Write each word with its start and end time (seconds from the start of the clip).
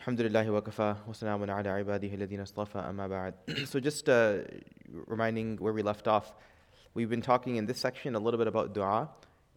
Alhamdulillah 0.00 0.50
wa 0.50 0.62
kafa 0.62 0.96
wa 1.06 1.12
salamun 1.12 1.50
ala 1.50 1.84
ibadihi 1.84 2.16
alladhina 2.16 2.40
astafa 2.40 2.88
amma 2.88 3.06
ba'd. 3.06 3.34
So 3.66 3.80
just 3.80 4.08
uh, 4.08 4.38
reminding 4.88 5.58
where 5.58 5.74
we 5.74 5.82
left 5.82 6.08
off, 6.08 6.32
we've 6.94 7.10
been 7.10 7.20
talking 7.20 7.56
in 7.56 7.66
this 7.66 7.78
section 7.78 8.14
a 8.14 8.18
little 8.18 8.38
bit 8.38 8.46
about 8.46 8.72
dua, 8.72 9.10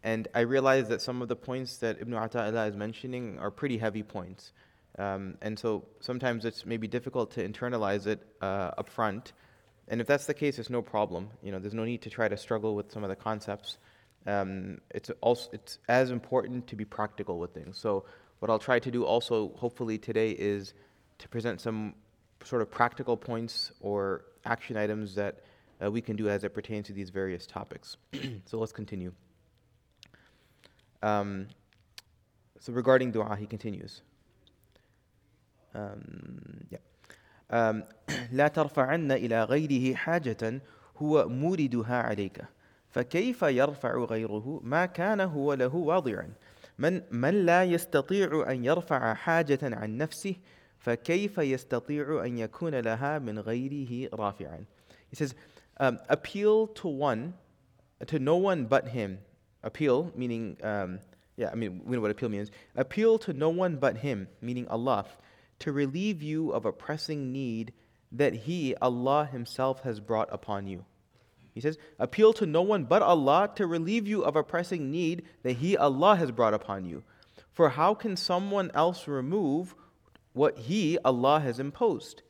and 0.03 0.27
I 0.35 0.41
realized 0.41 0.89
that 0.89 1.01
some 1.01 1.21
of 1.21 1.29
the 1.29 1.37
points 1.37 1.77
that 1.77 2.01
Ibn 2.01 2.13
Ata'illah 2.13 2.67
is 2.71 2.75
mentioning 2.75 3.39
are 3.39 3.51
pretty 3.51 3.77
heavy 3.77 4.03
points. 4.03 4.51
Um, 4.99 5.37
and 5.41 5.57
so 5.57 5.85
sometimes 6.01 6.43
it's 6.43 6.65
maybe 6.65 6.89
difficult 6.89 7.31
to 7.35 7.47
internalize 7.47 8.05
it 8.05 8.19
uh, 8.41 8.71
up 8.77 8.89
front. 8.89 9.31
And 9.87 10.01
if 10.01 10.07
that's 10.07 10.25
the 10.25 10.33
case, 10.33 10.59
it's 10.59 10.69
no 10.69 10.81
problem. 10.81 11.29
You 11.41 11.53
know, 11.53 11.59
there's 11.59 11.73
no 11.73 11.85
need 11.85 12.01
to 12.01 12.09
try 12.09 12.27
to 12.27 12.35
struggle 12.35 12.75
with 12.75 12.91
some 12.91 13.05
of 13.05 13.09
the 13.09 13.15
concepts. 13.15 13.77
Um, 14.27 14.81
it's 14.91 15.09
also 15.21 15.51
it's 15.53 15.79
as 15.87 16.11
important 16.11 16.67
to 16.67 16.75
be 16.75 16.83
practical 16.83 17.39
with 17.39 17.53
things. 17.53 17.77
So 17.77 18.03
what 18.38 18.50
I'll 18.50 18.58
try 18.58 18.78
to 18.78 18.90
do 18.90 19.04
also, 19.04 19.52
hopefully, 19.56 19.98
today 19.98 20.30
is 20.30 20.74
to 21.18 21.28
present 21.28 21.60
some 21.60 21.94
sort 22.44 22.62
of 22.62 22.70
practical 22.70 23.16
points 23.16 23.72
or 23.80 24.24
action 24.44 24.76
items 24.76 25.14
that 25.14 25.40
uh, 25.82 25.90
we 25.90 26.00
can 26.00 26.16
do 26.16 26.28
as 26.28 26.44
it 26.44 26.54
pertains 26.54 26.86
to 26.86 26.92
these 26.92 27.10
various 27.10 27.46
topics. 27.46 27.96
so 28.44 28.58
let's 28.58 28.72
continue. 28.72 29.12
Um, 31.02 31.48
so 32.60 32.72
regarding 32.72 33.12
dua, 33.12 33.36
he 33.36 33.46
continues. 33.46 34.02
Um, 35.74 36.66
yeah. 36.70 36.78
Um, 37.50 37.84
لا 38.32 38.48
ترفعن 38.48 39.12
إلى 39.12 39.44
غيره 39.44 39.94
حاجة 39.94 40.62
هو 40.96 41.28
موردها 41.28 42.02
عليك 42.02 42.44
فكيف 42.90 43.42
يرفع 43.42 44.04
غيره 44.04 44.60
ما 44.64 44.86
كان 44.86 45.20
هو 45.20 45.54
له 45.54 45.74
واضعا 45.74 46.32
من 46.78 47.02
من 47.10 47.46
لا 47.46 47.64
يستطيع 47.64 48.50
أن 48.50 48.64
يرفع 48.64 49.14
حاجة 49.14 49.58
عن 49.62 49.96
نفسه 49.96 50.34
فكيف 50.78 51.38
يستطيع 51.38 52.24
أن 52.24 52.38
يكون 52.38 52.74
لها 52.74 53.18
من 53.18 53.38
غيره 53.38 54.08
رافعا 54.14 54.64
He 55.10 55.16
says, 55.16 55.34
um, 55.80 55.98
appeal 56.10 56.66
to 56.66 56.86
one, 56.86 57.32
to 58.06 58.18
no 58.18 58.36
one 58.36 58.66
but 58.66 58.88
him. 58.88 59.20
Appeal, 59.62 60.12
meaning, 60.14 60.58
um, 60.62 60.98
yeah, 61.36 61.48
I 61.50 61.54
mean, 61.54 61.80
we 61.86 61.96
know 61.96 62.02
what 62.02 62.10
appeal 62.10 62.28
means. 62.28 62.50
Appeal 62.76 63.18
to 63.20 63.32
no 63.32 63.48
one 63.48 63.76
but 63.76 63.96
him, 63.96 64.28
meaning 64.42 64.68
Allah, 64.68 65.06
to 65.60 65.72
relieve 65.72 66.22
you 66.22 66.50
of 66.50 66.66
a 66.66 66.72
pressing 66.72 67.32
need 67.32 67.72
that 68.12 68.34
He, 68.34 68.74
Allah 68.80 69.28
Himself, 69.30 69.82
has 69.82 70.00
brought 70.00 70.28
upon 70.32 70.66
you. 70.66 70.84
He 71.53 71.61
says, 71.61 71.77
Appeal 71.99 72.33
to 72.33 72.45
no 72.45 72.61
one 72.61 72.85
but 72.85 73.01
Allah 73.01 73.49
to 73.55 73.67
relieve 73.67 74.07
you 74.07 74.23
of 74.23 74.35
a 74.35 74.43
pressing 74.43 74.89
need 74.89 75.23
that 75.43 75.57
He, 75.57 75.77
Allah, 75.77 76.15
has 76.15 76.31
brought 76.31 76.53
upon 76.53 76.85
you. 76.85 77.03
For 77.51 77.69
how 77.69 77.93
can 77.93 78.17
someone 78.17 78.71
else 78.73 79.07
remove 79.07 79.75
what 80.33 80.57
He, 80.57 80.97
Allah, 81.05 81.39
has 81.41 81.59
imposed? 81.59 82.23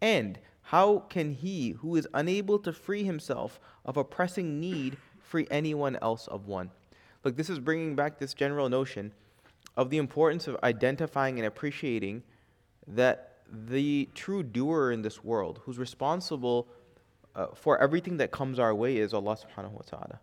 And 0.00 0.38
how 0.62 1.00
can 1.08 1.30
He 1.30 1.70
who 1.70 1.94
is 1.94 2.08
unable 2.12 2.58
to 2.60 2.72
free 2.72 3.04
himself 3.04 3.60
of 3.84 3.96
a 3.96 4.04
pressing 4.04 4.58
need 4.58 4.96
free 5.20 5.46
anyone 5.50 5.96
else 6.02 6.26
of 6.26 6.46
one? 6.46 6.70
Look, 7.22 7.36
this 7.36 7.50
is 7.50 7.60
bringing 7.60 7.94
back 7.94 8.18
this 8.18 8.34
general 8.34 8.68
notion 8.68 9.12
of 9.76 9.90
the 9.90 9.98
importance 9.98 10.48
of 10.48 10.56
identifying 10.62 11.38
and 11.38 11.46
appreciating 11.46 12.22
that 12.86 13.38
the 13.50 14.08
true 14.14 14.42
doer 14.42 14.90
in 14.90 15.02
this 15.02 15.22
world, 15.22 15.60
who's 15.64 15.78
responsible 15.78 16.66
uh, 17.36 17.46
for 17.54 17.80
everything 17.80 18.18
that 18.18 18.30
comes 18.30 18.58
our 18.58 18.74
way 18.74 18.96
is 18.96 19.12
Allah 19.12 19.36
subhanahu 19.36 19.72
wa 19.72 19.82
ta'ala. 19.86 20.20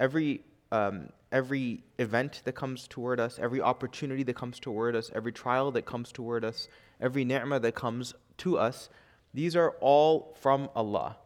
Every, 0.00 0.42
um, 0.72 1.10
every 1.32 1.84
event 1.98 2.42
that 2.44 2.52
comes 2.54 2.86
toward 2.88 3.20
us, 3.20 3.38
every 3.38 3.60
opportunity 3.60 4.22
that 4.22 4.36
comes 4.36 4.58
toward 4.58 4.96
us, 4.96 5.10
every 5.14 5.32
trial 5.32 5.70
that 5.72 5.86
comes 5.86 6.12
toward 6.12 6.44
us, 6.44 6.68
every 7.00 7.24
ni'mah 7.24 7.60
that 7.60 7.74
comes 7.74 8.14
to 8.38 8.58
us, 8.58 8.88
these 9.34 9.54
are 9.54 9.70
all 9.80 10.34
from 10.40 10.70
Allah 10.74 11.16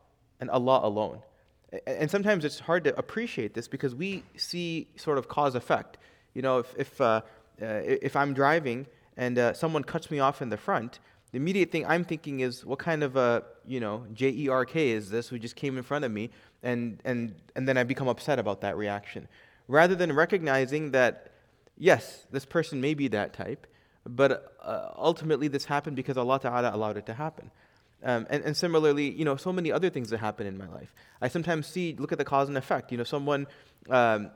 and 0.40 0.50
Allah 0.50 0.80
alone. 0.82 1.20
And 1.86 2.10
sometimes 2.10 2.44
it's 2.44 2.58
hard 2.58 2.82
to 2.84 2.98
appreciate 2.98 3.54
this 3.54 3.68
because 3.68 3.94
we 3.94 4.24
see 4.36 4.88
sort 4.96 5.18
of 5.18 5.28
cause 5.28 5.54
effect. 5.54 5.98
You 6.34 6.42
know, 6.42 6.58
if, 6.58 6.74
if, 6.76 7.00
uh, 7.00 7.22
uh, 7.62 7.66
if 7.84 8.16
I'm 8.16 8.34
driving 8.34 8.86
and 9.16 9.38
uh, 9.38 9.52
someone 9.52 9.84
cuts 9.84 10.10
me 10.10 10.18
off 10.18 10.42
in 10.42 10.48
the 10.48 10.56
front, 10.56 10.98
the 11.32 11.36
immediate 11.36 11.70
thing 11.70 11.86
I'm 11.86 12.04
thinking 12.04 12.40
is, 12.40 12.64
what 12.64 12.78
kind 12.78 13.02
of 13.02 13.16
a, 13.16 13.44
you 13.66 13.80
know, 13.80 14.04
J 14.12 14.30
E 14.30 14.48
R 14.48 14.64
K 14.64 14.90
is 14.90 15.10
this 15.10 15.28
who 15.28 15.38
just 15.38 15.56
came 15.56 15.76
in 15.76 15.82
front 15.82 16.04
of 16.04 16.10
me? 16.10 16.30
And, 16.62 17.00
and, 17.04 17.34
and 17.54 17.68
then 17.68 17.76
I 17.76 17.84
become 17.84 18.08
upset 18.08 18.38
about 18.38 18.60
that 18.62 18.76
reaction. 18.76 19.28
Rather 19.68 19.94
than 19.94 20.12
recognizing 20.12 20.90
that, 20.90 21.32
yes, 21.78 22.26
this 22.30 22.44
person 22.44 22.80
may 22.80 22.94
be 22.94 23.08
that 23.08 23.32
type, 23.32 23.66
but 24.04 24.56
uh, 24.62 24.90
ultimately 24.96 25.46
this 25.48 25.64
happened 25.64 25.96
because 25.96 26.16
Allah 26.16 26.40
Ta'ala 26.40 26.74
allowed 26.74 26.96
it 26.96 27.06
to 27.06 27.14
happen. 27.14 27.50
Um, 28.02 28.26
and, 28.30 28.42
and 28.44 28.56
similarly, 28.56 29.10
you 29.10 29.24
know, 29.24 29.36
so 29.36 29.52
many 29.52 29.70
other 29.70 29.90
things 29.90 30.10
that 30.10 30.18
happen 30.18 30.46
in 30.46 30.56
my 30.56 30.66
life. 30.68 30.94
I 31.20 31.28
sometimes 31.28 31.66
see, 31.66 31.94
look 31.98 32.12
at 32.12 32.18
the 32.18 32.24
cause 32.24 32.48
and 32.48 32.56
effect. 32.56 32.90
You 32.90 32.98
know, 32.98 33.04
someone, 33.04 33.46
um, 33.90 34.30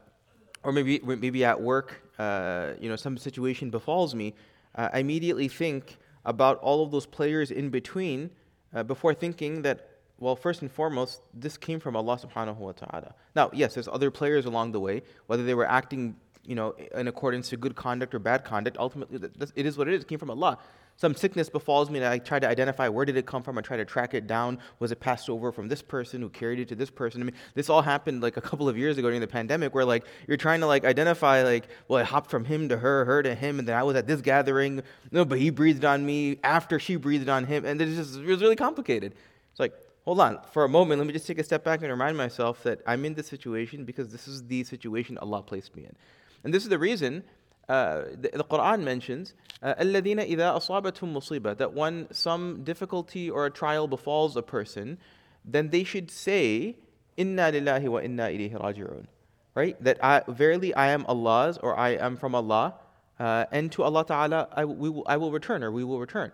or 0.63 0.71
maybe, 0.71 1.01
maybe 1.03 1.45
at 1.45 1.61
work, 1.61 2.03
uh, 2.19 2.73
you 2.79 2.89
know, 2.89 2.97
some 2.97 3.17
situation 3.17 3.71
befalls 3.71 4.15
me. 4.15 4.35
Uh, 4.75 4.91
I 4.93 4.99
immediately 4.99 5.49
think, 5.49 5.97
about 6.25 6.59
all 6.59 6.83
of 6.83 6.91
those 6.91 7.07
players 7.07 7.51
in 7.51 7.71
between 7.71 8.31
uh, 8.75 8.83
before 8.83 9.15
thinking 9.15 9.63
that, 9.63 9.89
well, 10.19 10.37
first 10.37 10.63
and 10.63 10.71
foremost, 10.71 11.21
this 11.33 11.57
came 11.57 11.81
from 11.81 11.97
Allah 11.97 12.19
subhanahu 12.19 12.57
wa 12.57 12.73
ta'ala. 12.73 13.15
Now, 13.35 13.51
yes, 13.53 13.75
there's 13.75 13.89
other 13.89 14.11
players 14.11 14.47
along 14.47 14.73
the 14.73 14.81
way, 14.81 15.03
whether 15.27 15.45
they 15.45 15.55
were 15.55 15.69
acting 15.69 16.17
you 16.47 16.55
know, 16.55 16.75
in 16.95 17.09
accordance 17.09 17.49
to 17.49 17.57
good 17.57 17.75
conduct 17.75 18.15
or 18.15 18.19
bad 18.19 18.45
conduct, 18.45 18.77
ultimately, 18.79 19.29
it 19.57 19.67
is 19.67 19.79
what 19.79 19.89
it 19.89 19.95
is. 19.95 20.03
It 20.03 20.09
came 20.09 20.19
from 20.19 20.31
Allah 20.31 20.59
some 20.97 21.15
sickness 21.15 21.49
befalls 21.49 21.91
me 21.91 21.99
and 21.99 22.07
I 22.07 22.19
try 22.19 22.39
to 22.39 22.49
identify 22.49 22.89
where 22.89 23.05
did 23.05 23.17
it 23.17 23.27
come 23.27 23.43
from. 23.43 23.59
I 23.59 23.63
try 23.63 23.77
to 23.77 23.85
track 23.85 24.15
it 24.15 24.27
down. 24.27 24.59
Was 24.79 24.93
it 24.93 25.01
passed 25.01 25.29
over 25.29 25.51
from 25.51 25.69
this 25.69 25.83
person 25.83 26.21
who 26.21 26.29
carried 26.29 26.61
it 26.61 26.69
to 26.69 26.75
this 26.75 26.91
person? 26.91 27.21
I 27.21 27.25
mean, 27.25 27.35
this 27.55 27.69
all 27.69 27.83
happened 27.83 28.23
like 28.23 28.37
a 28.37 28.41
couple 28.41 28.69
of 28.69 28.79
years 28.79 28.97
ago 28.97 29.09
during 29.09 29.21
the 29.21 29.27
pandemic 29.27 29.75
where 29.75 29.85
like 29.85 30.05
you're 30.29 30.37
trying 30.37 30.61
to 30.61 30.67
like 30.67 30.85
identify 30.85 31.43
like, 31.43 31.69
well, 31.89 32.01
it 32.01 32.07
hopped 32.07 32.31
from 32.31 32.45
him 32.45 32.69
to 32.69 32.77
her, 32.77 33.05
her 33.05 33.23
to 33.23 33.35
him, 33.35 33.59
and 33.59 33.67
then 33.67 33.77
I 33.77 33.83
was 33.83 33.97
at 33.97 34.07
this 34.07 34.21
gathering. 34.21 34.83
No, 35.11 35.25
but 35.25 35.39
he 35.39 35.51
breathed 35.51 35.85
on 35.85 36.07
me 36.07 36.39
after 36.45 36.79
she 36.79 36.97
breathed 36.97 37.29
on 37.29 37.45
him. 37.45 37.65
And 37.65 37.81
it's 37.81 37.97
just, 37.97 38.17
it 38.17 38.27
was 38.27 38.41
really 38.41 38.57
complicated. 38.57 39.15
It's 39.51 39.61
like, 39.61 39.75
hold 40.05 40.21
on, 40.21 40.39
for 40.53 40.65
a 40.65 40.69
moment, 40.69 40.99
let 40.99 41.07
me 41.07 41.13
just 41.13 41.27
take 41.27 41.39
a 41.39 41.45
step 41.45 41.65
back 41.65 41.81
and 41.81 41.91
remind 41.91 42.17
myself 42.17 42.63
that 42.63 42.81
I'm 42.87 43.05
in 43.05 43.15
this 43.15 43.27
situation 43.27 43.85
because 43.85 44.11
this 44.11 44.29
is 44.29 44.47
the 44.47 44.63
situation 44.65 45.19
Allah 45.19 45.43
placed 45.43 45.75
me 45.75 45.85
in. 45.85 45.97
And 46.45 46.53
this 46.53 46.63
is 46.63 46.69
the 46.69 46.79
reason 46.79 47.25
uh, 47.68 48.06
the, 48.20 48.30
the, 48.34 48.44
Quran 48.44 48.84
mentions, 48.84 49.34
الَّذِينَ 49.64 50.28
إِذَا 50.28 50.58
أَصَابَتْهُم 50.58 51.14
مُصِيبَةٌ 51.14 51.58
That 51.58 51.74
when 51.74 52.08
some 52.12 52.64
difficulty 52.64 53.30
or 53.30 53.46
a 53.46 53.52
trial 53.52 53.88
befalls 53.88 54.36
a 54.36 54.42
person, 54.42 54.98
then 55.46 55.70
they 55.70 55.84
should 55.84 56.10
say, 56.10 56.78
إِنَّا 57.18 57.54
لِلَّهِ 57.54 57.84
وَإِنَّا 57.86 58.16
إِلَيْهِ 58.18 58.60
رَاجِعُونَ 58.60 59.06
Right? 59.54 59.84
That 59.84 60.04
I, 60.04 60.24
verily 60.28 60.74
I 60.74 60.90
am 60.90 61.06
Allah's 61.08 61.58
or 61.58 61.78
I 61.78 61.90
am 61.90 62.18
from 62.18 62.34
Allah, 62.34 62.76
uh, 63.20 63.46
and 63.52 63.72
to 63.74 63.84
Allah 63.84 64.06
Ta'ala 64.06 64.48
I, 64.52 64.66
we 64.66 64.90
will, 64.90 65.04
I 65.06 65.18
will 65.18 65.32
return 65.32 65.64
or 65.64 65.72
we 65.72 65.84
will 65.84 66.00
return. 66.00 66.32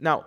Now, 0.00 0.24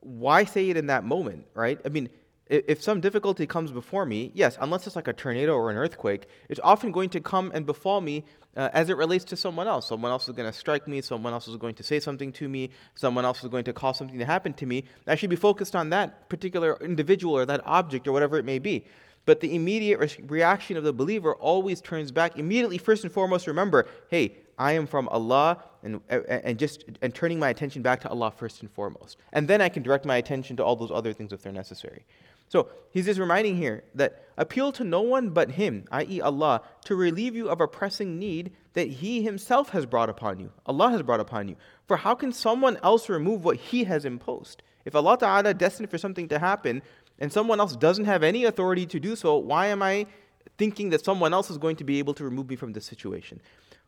why 0.00 0.44
say 0.44 0.70
it 0.70 0.76
in 0.76 0.86
that 0.86 1.04
moment, 1.04 1.46
right? 1.54 1.78
I 1.84 1.88
mean, 1.88 2.08
if 2.53 2.83
some 2.83 3.01
difficulty 3.01 3.47
comes 3.47 3.71
before 3.71 4.05
me, 4.05 4.31
yes, 4.35 4.57
unless 4.61 4.85
it's 4.85 4.95
like 4.95 5.07
a 5.07 5.13
tornado 5.13 5.55
or 5.55 5.71
an 5.71 5.77
earthquake, 5.77 6.27
it's 6.49 6.59
often 6.63 6.91
going 6.91 7.09
to 7.09 7.19
come 7.19 7.51
and 7.53 7.65
befall 7.65 7.99
me 7.99 8.25
uh, 8.55 8.69
as 8.73 8.89
it 8.89 8.97
relates 8.97 9.25
to 9.25 9.35
someone 9.35 9.67
else. 9.67 9.87
Someone 9.87 10.11
else 10.11 10.27
is 10.27 10.35
going 10.35 10.51
to 10.51 10.57
strike 10.57 10.87
me, 10.87 11.01
someone 11.01 11.33
else 11.33 11.47
is 11.47 11.57
going 11.57 11.73
to 11.75 11.83
say 11.83 11.99
something 11.99 12.31
to 12.33 12.47
me, 12.47 12.69
someone 12.93 13.25
else 13.25 13.43
is 13.43 13.49
going 13.49 13.63
to 13.63 13.73
cause 13.73 13.97
something 13.97 14.19
to 14.19 14.25
happen 14.25 14.53
to 14.53 14.65
me. 14.67 14.83
I 15.07 15.15
should 15.15 15.31
be 15.31 15.35
focused 15.35 15.75
on 15.75 15.89
that 15.89 16.29
particular 16.29 16.77
individual 16.81 17.35
or 17.35 17.45
that 17.45 17.61
object 17.65 18.07
or 18.07 18.11
whatever 18.11 18.37
it 18.37 18.45
may 18.45 18.59
be. 18.59 18.85
But 19.25 19.39
the 19.39 19.55
immediate 19.55 19.99
re- 19.99 20.25
reaction 20.27 20.77
of 20.77 20.83
the 20.83 20.93
believer 20.93 21.33
always 21.35 21.81
turns 21.81 22.11
back 22.11 22.37
immediately, 22.37 22.77
first 22.77 23.03
and 23.03 23.11
foremost, 23.11 23.47
remember, 23.47 23.87
hey, 24.09 24.35
I 24.57 24.73
am 24.73 24.85
from 24.85 25.07
Allah, 25.09 25.63
and, 25.81 26.01
and 26.09 26.59
just 26.59 26.85
and 27.01 27.13
turning 27.15 27.39
my 27.39 27.49
attention 27.49 27.81
back 27.81 28.01
to 28.01 28.09
Allah 28.09 28.31
first 28.31 28.61
and 28.61 28.71
foremost. 28.71 29.17
And 29.31 29.47
then 29.47 29.61
I 29.61 29.69
can 29.69 29.81
direct 29.81 30.05
my 30.05 30.17
attention 30.17 30.55
to 30.57 30.63
all 30.63 30.75
those 30.75 30.91
other 30.91 31.13
things 31.13 31.33
if 31.33 31.41
they're 31.41 31.51
necessary. 31.51 32.05
So 32.47 32.69
he's 32.91 33.05
just 33.05 33.19
reminding 33.19 33.57
here 33.57 33.83
that 33.95 34.23
appeal 34.37 34.71
to 34.73 34.83
no 34.83 35.01
one 35.01 35.29
but 35.29 35.51
Him, 35.51 35.85
i.e., 35.91 36.21
Allah, 36.21 36.61
to 36.85 36.95
relieve 36.95 37.35
you 37.35 37.49
of 37.49 37.61
a 37.61 37.67
pressing 37.67 38.19
need 38.19 38.53
that 38.73 38.87
He 38.87 39.23
Himself 39.23 39.69
has 39.69 39.85
brought 39.85 40.09
upon 40.09 40.39
you. 40.39 40.51
Allah 40.65 40.91
has 40.91 41.01
brought 41.01 41.19
upon 41.19 41.47
you. 41.47 41.55
For 41.87 41.97
how 41.97 42.15
can 42.15 42.31
someone 42.31 42.77
else 42.83 43.09
remove 43.09 43.45
what 43.45 43.57
He 43.57 43.83
has 43.85 44.05
imposed? 44.05 44.63
If 44.85 44.95
Allah 44.95 45.17
Ta'ala 45.17 45.53
destined 45.53 45.89
for 45.89 45.97
something 45.97 46.27
to 46.29 46.39
happen 46.39 46.81
and 47.19 47.31
someone 47.31 47.59
else 47.59 47.75
doesn't 47.75 48.05
have 48.05 48.23
any 48.23 48.45
authority 48.45 48.85
to 48.87 48.99
do 48.99 49.15
so, 49.15 49.37
why 49.37 49.67
am 49.67 49.81
I 49.81 50.07
thinking 50.57 50.89
that 50.89 51.05
someone 51.05 51.33
else 51.33 51.49
is 51.49 51.57
going 51.57 51.77
to 51.77 51.83
be 51.83 51.99
able 51.99 52.13
to 52.15 52.23
remove 52.23 52.49
me 52.49 52.55
from 52.55 52.73
this 52.73 52.85
situation? 52.85 53.41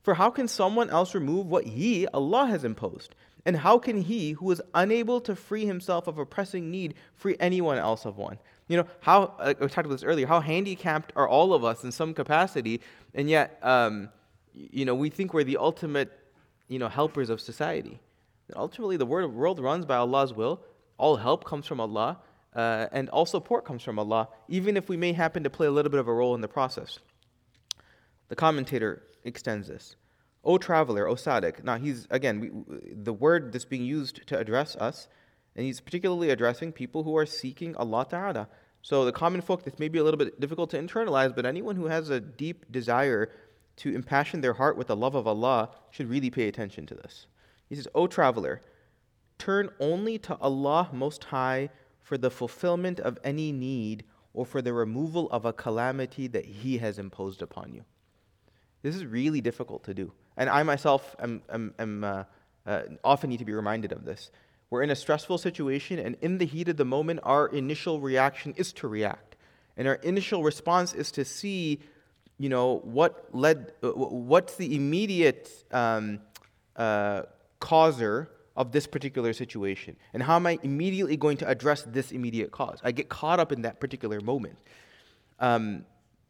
For 0.03 0.13
how 0.13 0.29
can 0.29 0.47
someone 0.47 0.89
else 0.89 1.15
remove 1.15 1.47
what 1.47 1.65
He, 1.65 2.07
Allah, 2.07 2.45
has 2.45 2.63
imposed? 2.63 3.15
And 3.45 3.55
how 3.55 3.77
can 3.77 4.01
He, 4.01 4.31
who 4.31 4.49
is 4.51 4.61
unable 4.73 5.21
to 5.21 5.35
free 5.35 5.65
himself 5.65 6.07
of 6.07 6.17
a 6.17 6.25
pressing 6.25 6.71
need, 6.71 6.95
free 7.13 7.35
anyone 7.39 7.77
else 7.77 8.05
of 8.05 8.17
one? 8.17 8.39
You 8.67 8.77
know, 8.77 8.87
how, 9.01 9.35
uh, 9.39 9.53
we 9.59 9.67
talked 9.67 9.85
about 9.85 9.91
this 9.91 10.03
earlier, 10.03 10.25
how 10.25 10.39
handicapped 10.39 11.13
are 11.15 11.27
all 11.27 11.53
of 11.53 11.63
us 11.63 11.83
in 11.83 11.91
some 11.91 12.13
capacity, 12.15 12.81
and 13.13 13.29
yet, 13.29 13.59
um, 13.61 14.09
you 14.53 14.85
know, 14.85 14.95
we 14.95 15.09
think 15.09 15.33
we're 15.33 15.43
the 15.43 15.57
ultimate, 15.57 16.11
you 16.67 16.79
know, 16.79 16.87
helpers 16.87 17.29
of 17.29 17.39
society. 17.39 17.99
ultimately 18.55 18.97
the 18.97 19.05
world 19.05 19.59
runs 19.59 19.85
by 19.85 19.95
Allah's 19.95 20.33
will. 20.33 20.61
All 20.97 21.15
help 21.17 21.43
comes 21.43 21.67
from 21.67 21.79
Allah, 21.79 22.17
uh, 22.55 22.87
and 22.91 23.09
all 23.09 23.25
support 23.25 23.65
comes 23.65 23.83
from 23.83 23.99
Allah, 23.99 24.29
even 24.47 24.77
if 24.77 24.89
we 24.89 24.97
may 24.97 25.13
happen 25.13 25.43
to 25.43 25.49
play 25.49 25.67
a 25.67 25.71
little 25.71 25.91
bit 25.91 25.99
of 25.99 26.07
a 26.07 26.13
role 26.13 26.33
in 26.33 26.41
the 26.41 26.47
process. 26.47 26.99
The 28.29 28.35
commentator 28.35 29.03
extends 29.23 29.67
this. 29.67 29.95
O 30.45 30.57
traveler, 30.57 31.07
O 31.07 31.15
Sadiq. 31.15 31.63
Now, 31.63 31.77
he's, 31.77 32.07
again, 32.11 32.39
we, 32.39 32.49
the 32.93 33.13
word 33.13 33.51
that's 33.51 33.65
being 33.65 33.83
used 33.83 34.27
to 34.27 34.37
address 34.37 34.75
us, 34.75 35.07
and 35.55 35.65
he's 35.65 35.81
particularly 35.81 36.29
addressing 36.29 36.71
people 36.71 37.03
who 37.03 37.17
are 37.17 37.25
seeking 37.25 37.75
Allah 37.75 38.05
Ta'ala. 38.09 38.47
So, 38.81 39.03
the 39.03 39.11
common 39.11 39.41
folk, 39.41 39.63
this 39.63 39.79
may 39.79 39.87
be 39.87 39.97
a 39.97 40.03
little 40.03 40.17
bit 40.17 40.39
difficult 40.39 40.69
to 40.69 40.81
internalize, 40.81 41.35
but 41.35 41.45
anyone 41.45 41.75
who 41.75 41.87
has 41.87 42.09
a 42.09 42.19
deep 42.19 42.71
desire 42.71 43.31
to 43.77 43.93
impassion 43.93 44.41
their 44.41 44.53
heart 44.53 44.77
with 44.77 44.87
the 44.87 44.95
love 44.95 45.15
of 45.15 45.27
Allah 45.27 45.71
should 45.89 46.09
really 46.09 46.29
pay 46.29 46.47
attention 46.47 46.85
to 46.85 46.95
this. 46.95 47.25
He 47.67 47.75
says, 47.75 47.87
O 47.95 48.05
traveler, 48.05 48.61
turn 49.39 49.69
only 49.79 50.19
to 50.19 50.37
Allah 50.37 50.89
Most 50.93 51.25
High 51.25 51.69
for 51.99 52.17
the 52.17 52.29
fulfillment 52.29 52.99
of 52.99 53.17
any 53.23 53.51
need 53.51 54.05
or 54.33 54.45
for 54.45 54.61
the 54.61 54.73
removal 54.73 55.29
of 55.31 55.45
a 55.45 55.53
calamity 55.53 56.27
that 56.27 56.45
He 56.45 56.77
has 56.77 56.99
imposed 56.99 57.41
upon 57.41 57.73
you. 57.73 57.83
This 58.83 58.95
is 58.95 59.05
really 59.05 59.41
difficult 59.41 59.83
to 59.85 59.93
do. 59.95 60.13
And 60.37 60.49
I 60.49 60.63
myself 60.63 61.15
am, 61.19 61.41
am, 61.49 61.73
am 61.79 62.03
uh, 62.03 62.23
uh, 62.65 62.81
often 63.03 63.29
need 63.29 63.39
to 63.39 63.45
be 63.45 63.53
reminded 63.53 63.91
of 63.91 64.05
this. 64.05 64.31
We're 64.69 64.81
in 64.81 64.89
a 64.89 64.95
stressful 64.95 65.37
situation, 65.37 65.99
and 65.99 66.17
in 66.21 66.37
the 66.37 66.45
heat 66.45 66.67
of 66.69 66.77
the 66.77 66.85
moment, 66.85 67.19
our 67.23 67.47
initial 67.47 67.99
reaction 67.99 68.53
is 68.57 68.73
to 68.73 68.87
react. 68.87 69.35
And 69.77 69.87
our 69.87 69.95
initial 69.95 70.43
response 70.43 70.93
is 70.93 71.11
to 71.11 71.25
see, 71.25 71.79
you 72.37 72.49
know, 72.49 72.79
what 72.83 73.29
led, 73.31 73.73
uh, 73.83 73.89
what's 73.89 74.55
the 74.55 74.75
immediate 74.75 75.51
um, 75.71 76.19
uh, 76.75 77.23
causer 77.59 78.31
of 78.55 78.71
this 78.71 78.87
particular 78.87 79.33
situation? 79.33 79.95
And 80.13 80.23
how 80.23 80.35
am 80.37 80.47
I 80.47 80.57
immediately 80.63 81.17
going 81.17 81.37
to 81.37 81.47
address 81.47 81.83
this 81.83 82.11
immediate 82.11 82.51
cause? 82.51 82.79
I 82.83 82.91
get 82.91 83.09
caught 83.09 83.39
up 83.39 83.51
in 83.51 83.61
that 83.63 83.79
particular 83.79 84.19
moment. 84.21 84.57
Um, 85.39 85.85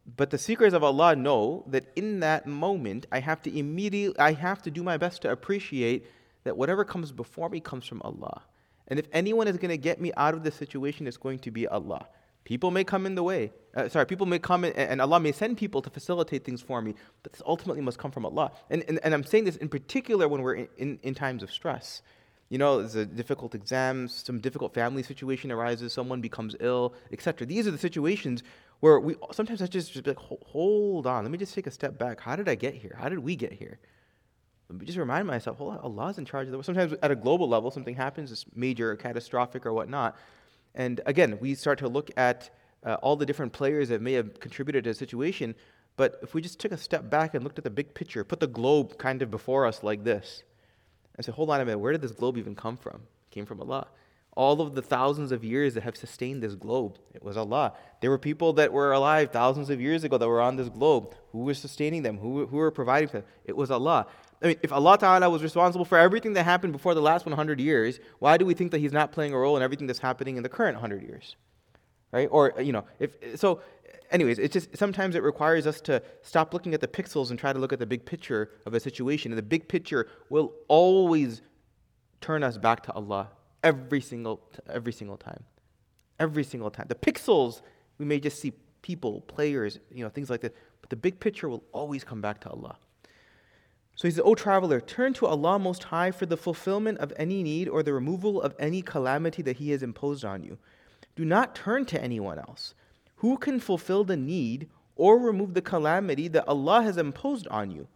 but 0.06 0.30
the 0.30 0.38
seekers 0.38 0.74
of 0.74 0.84
Allah 0.84 1.16
know 1.16 1.64
that 1.68 1.86
in 1.96 2.20
that 2.20 2.46
moment, 2.46 3.08
I 3.12 3.20
have 3.20 3.42
to 3.44 3.58
immediately, 3.58 4.18
I 4.20 4.34
have 4.34 4.62
to 4.64 4.72
do 4.72 4.84
my 4.84 4.98
best 4.98 5.24
to 5.24 5.32
appreciate 5.32 6.06
that 6.44 6.56
whatever 6.56 6.86
comes 6.86 7.12
before 7.12 7.50
me 7.50 7.60
comes 7.60 7.88
from 7.88 8.02
Allah. 8.04 8.44
And 8.88 9.00
if 9.00 9.08
anyone 9.12 9.48
is 9.48 9.58
going 9.58 9.72
to 9.72 9.78
get 9.78 10.00
me 10.00 10.12
out 10.16 10.36
of 10.36 10.44
this 10.44 10.56
situation, 10.56 11.08
it's 11.08 11.18
going 11.18 11.40
to 11.40 11.52
be 11.52 11.68
Allah. 11.68 12.08
People 12.44 12.70
may 12.70 12.84
come 12.84 13.08
in 13.08 13.16
the 13.16 13.24
way. 13.24 13.52
Uh, 13.76 13.90
sorry, 13.90 14.06
people 14.06 14.28
may 14.28 14.38
come 14.38 14.64
in, 14.64 14.74
and 14.74 15.02
Allah 15.02 15.20
may 15.20 15.32
send 15.32 15.58
people 15.58 15.82
to 15.82 15.90
facilitate 15.90 16.46
things 16.46 16.62
for 16.62 16.80
me, 16.84 16.94
but 17.24 17.34
this 17.34 17.42
ultimately 17.48 17.82
must 17.82 17.98
come 17.98 18.12
from 18.12 18.26
Allah. 18.26 18.52
And, 18.70 18.84
and, 18.88 19.00
and 19.04 19.16
I'm 19.16 19.24
saying 19.24 19.46
this 19.46 19.56
in 19.56 19.70
particular 19.70 20.28
when 20.28 20.44
we're 20.44 20.54
in, 20.54 20.68
in, 20.78 21.00
in 21.02 21.16
times 21.16 21.42
of 21.42 21.52
stress. 21.52 22.04
You 22.50 22.60
know, 22.60 22.78
there's 22.78 22.94
a 22.94 23.08
difficult 23.08 23.56
exam, 23.56 24.08
some 24.08 24.40
difficult 24.40 24.76
family 24.76 25.02
situation 25.02 25.52
arises, 25.52 25.92
someone 25.92 26.22
becomes 26.22 26.56
ill, 26.60 26.94
etc. 27.12 27.48
These 27.48 27.68
are 27.68 27.72
the 27.72 27.80
situations 27.80 28.44
where 28.86 29.00
we 29.00 29.16
sometimes 29.32 29.64
I 29.64 29.66
just, 29.66 29.94
just 29.94 30.06
be 30.06 30.12
like, 30.12 30.20
hold 30.20 31.08
on, 31.08 31.24
let 31.24 31.32
me 31.32 31.40
just 31.40 31.56
take 31.56 31.66
a 31.66 31.72
step 31.72 31.98
back. 31.98 32.20
How 32.22 32.36
did 32.36 32.48
I 32.48 32.54
get 32.54 32.76
here? 32.76 32.96
How 32.96 33.10
did 33.10 33.18
we 33.18 33.36
get 33.36 33.52
here? 33.52 33.80
Let 34.70 34.80
me 34.80 34.86
just 34.86 35.00
remind 35.00 35.26
myself, 35.26 35.58
hold 35.58 35.74
on, 35.74 35.80
Allah's 35.80 36.20
in 36.20 36.26
charge 36.26 36.46
of 36.46 36.52
the 36.52 36.58
world. 36.58 36.68
Sometimes 36.68 36.94
at 37.02 37.10
a 37.10 37.16
global 37.16 37.50
level, 37.50 37.72
something 37.72 37.96
happens, 37.96 38.32
it's 38.32 38.46
major 38.54 38.92
or 38.92 38.96
catastrophic 38.96 39.66
or 39.66 39.74
whatnot. 39.74 40.16
And 40.76 41.02
again, 41.08 41.40
we 41.42 41.56
start 41.56 41.80
to 41.80 41.88
look 41.88 42.12
at 42.16 42.52
uh, 42.84 42.98
all 43.02 43.16
the 43.16 43.26
different 43.26 43.54
players 43.54 43.90
that 43.90 44.04
may 44.04 44.14
have 44.14 44.40
contributed 44.40 44.84
to 44.84 44.92
a 44.92 44.94
situation. 44.94 45.56
But 45.98 46.20
if 46.22 46.36
we 46.36 46.42
just 46.44 46.60
took 46.60 46.72
a 46.72 46.78
step 46.78 47.10
back 47.10 47.34
and 47.34 47.44
looked 47.44 47.58
at 47.58 47.64
the 47.64 47.72
big 47.72 47.92
picture, 47.96 48.24
put 48.24 48.40
the 48.40 48.46
globe 48.46 49.00
kind 49.00 49.24
of 49.24 49.32
before 49.32 49.66
us 49.66 49.82
like 49.82 50.04
this, 50.04 50.44
and 51.16 51.26
say, 51.26 51.32
hold 51.32 51.50
on 51.50 51.60
a 51.60 51.66
minute, 51.66 51.80
where 51.80 51.92
did 51.92 52.02
this 52.02 52.12
globe 52.12 52.38
even 52.38 52.54
come 52.54 52.78
from? 52.78 52.98
It 52.98 53.32
came 53.32 53.48
from 53.48 53.62
Allah. 53.62 53.88
All 54.36 54.60
of 54.60 54.76
the 54.76 54.82
thousands 54.82 55.32
of 55.32 55.46
years 55.46 55.76
that 55.76 55.84
have 55.84 55.96
sustained 55.96 56.44
this 56.44 56.56
globe, 56.56 57.00
it 57.14 57.24
was 57.24 57.38
Allah. 57.38 57.72
There 58.02 58.10
were 58.10 58.18
people 58.18 58.52
that 58.54 58.74
were 58.74 58.92
alive 58.92 59.32
thousands 59.32 59.70
of 59.70 59.80
years 59.80 60.04
ago 60.04 60.18
that 60.18 60.28
were 60.28 60.42
on 60.42 60.58
this 60.58 60.68
globe. 60.68 61.16
Who 61.32 61.40
was 61.40 61.58
sustaining 61.58 62.04
them? 62.04 62.18
Who, 62.18 62.46
who 62.46 62.58
were 62.58 62.70
providing 62.70 63.08
for 63.08 63.20
them? 63.20 63.26
It 63.46 63.56
was 63.56 63.72
Allah. 63.72 64.08
I 64.44 64.48
mean, 64.48 64.58
if 64.62 64.74
Allah 64.74 64.98
Ta'ala 64.98 65.30
was 65.30 65.42
responsible 65.42 65.86
for 65.86 65.98
everything 65.98 66.34
that 66.34 66.44
happened 66.44 66.74
before 66.74 66.94
the 66.94 67.02
last 67.02 67.26
100 67.26 67.62
years, 67.62 68.02
why 68.20 68.38
do 68.38 68.46
we 68.46 68.54
think 68.54 68.72
that 68.72 68.80
He's 68.80 68.92
not 68.92 69.14
playing 69.14 69.34
a 69.34 69.38
role 69.38 69.56
in 69.56 69.64
everything 69.64 69.88
that's 69.88 70.00
happening 70.00 70.36
in 70.36 70.44
the 70.44 70.50
current 70.50 70.76
100 70.76 71.02
years? 71.02 71.38
Right? 72.12 72.28
Or, 72.30 72.54
you 72.62 72.74
know, 72.74 72.84
if, 73.00 73.40
so, 73.40 73.62
anyways, 74.12 74.38
it 74.38 74.52
just, 74.52 74.76
sometimes 74.76 75.16
it 75.16 75.24
requires 75.24 75.66
us 75.66 75.80
to 75.82 76.04
stop 76.22 76.54
looking 76.54 76.74
at 76.74 76.82
the 76.82 76.88
pixels 76.88 77.30
and 77.30 77.40
try 77.40 77.54
to 77.54 77.60
look 77.60 77.72
at 77.72 77.80
the 77.80 77.86
big 77.86 78.06
picture 78.06 78.52
of 78.66 78.74
a 78.74 78.82
situation. 78.82 79.32
And 79.32 79.40
the 79.40 79.44
big 79.44 79.70
picture 79.70 80.10
will 80.30 80.54
always 80.68 81.42
turn 82.20 82.44
us 82.44 82.58
back 82.58 82.84
to 82.84 82.94
Allah 82.94 83.30
every 83.66 84.00
single, 84.00 84.40
every 84.70 84.94
single 84.94 85.18
time. 85.18 85.44
Every 86.20 86.46
single 86.46 86.70
time. 86.70 86.86
The 86.88 86.96
pixels, 86.96 87.62
we 87.98 88.06
may 88.06 88.20
just 88.20 88.40
see 88.40 88.54
people, 88.82 89.22
players, 89.22 89.80
you 89.92 90.04
know, 90.04 90.10
things 90.10 90.30
like 90.30 90.42
that. 90.42 90.56
But 90.80 90.92
the 90.92 90.96
big 90.96 91.20
picture 91.20 91.50
will 91.50 91.64
always 91.74 92.04
come 92.04 92.22
back 92.22 92.40
to 92.42 92.50
Allah. 92.50 92.78
So 93.96 94.08
he 94.08 94.12
says, 94.12 94.22
O 94.24 94.36
traveler, 94.36 94.80
turn 94.80 95.14
to 95.16 95.26
Allah 95.26 95.58
Most 95.58 95.86
High 95.86 96.12
for 96.12 96.26
the 96.26 96.38
fulfillment 96.38 97.00
of 97.00 97.12
any 97.18 97.44
need 97.44 97.68
or 97.68 97.82
the 97.82 97.94
removal 97.94 98.42
of 98.42 98.54
any 98.60 98.82
calamity 98.82 99.42
that 99.42 99.58
He 99.58 99.72
has 99.72 99.82
imposed 99.82 100.24
on 100.24 100.44
you. 100.44 100.58
Do 101.16 101.26
not 101.26 101.56
turn 101.56 101.86
to 101.86 102.02
anyone 102.02 102.38
else. 102.38 102.76
Who 103.18 103.38
can 103.38 103.60
fulfill 103.60 104.04
the 104.04 104.18
need 104.18 104.70
or 104.96 105.18
remove 105.18 105.54
the 105.54 105.62
calamity 105.62 106.28
that 106.28 106.48
Allah 106.48 106.84
has 106.84 106.98
imposed 106.98 107.48
on 107.48 107.72
you? 107.72 107.88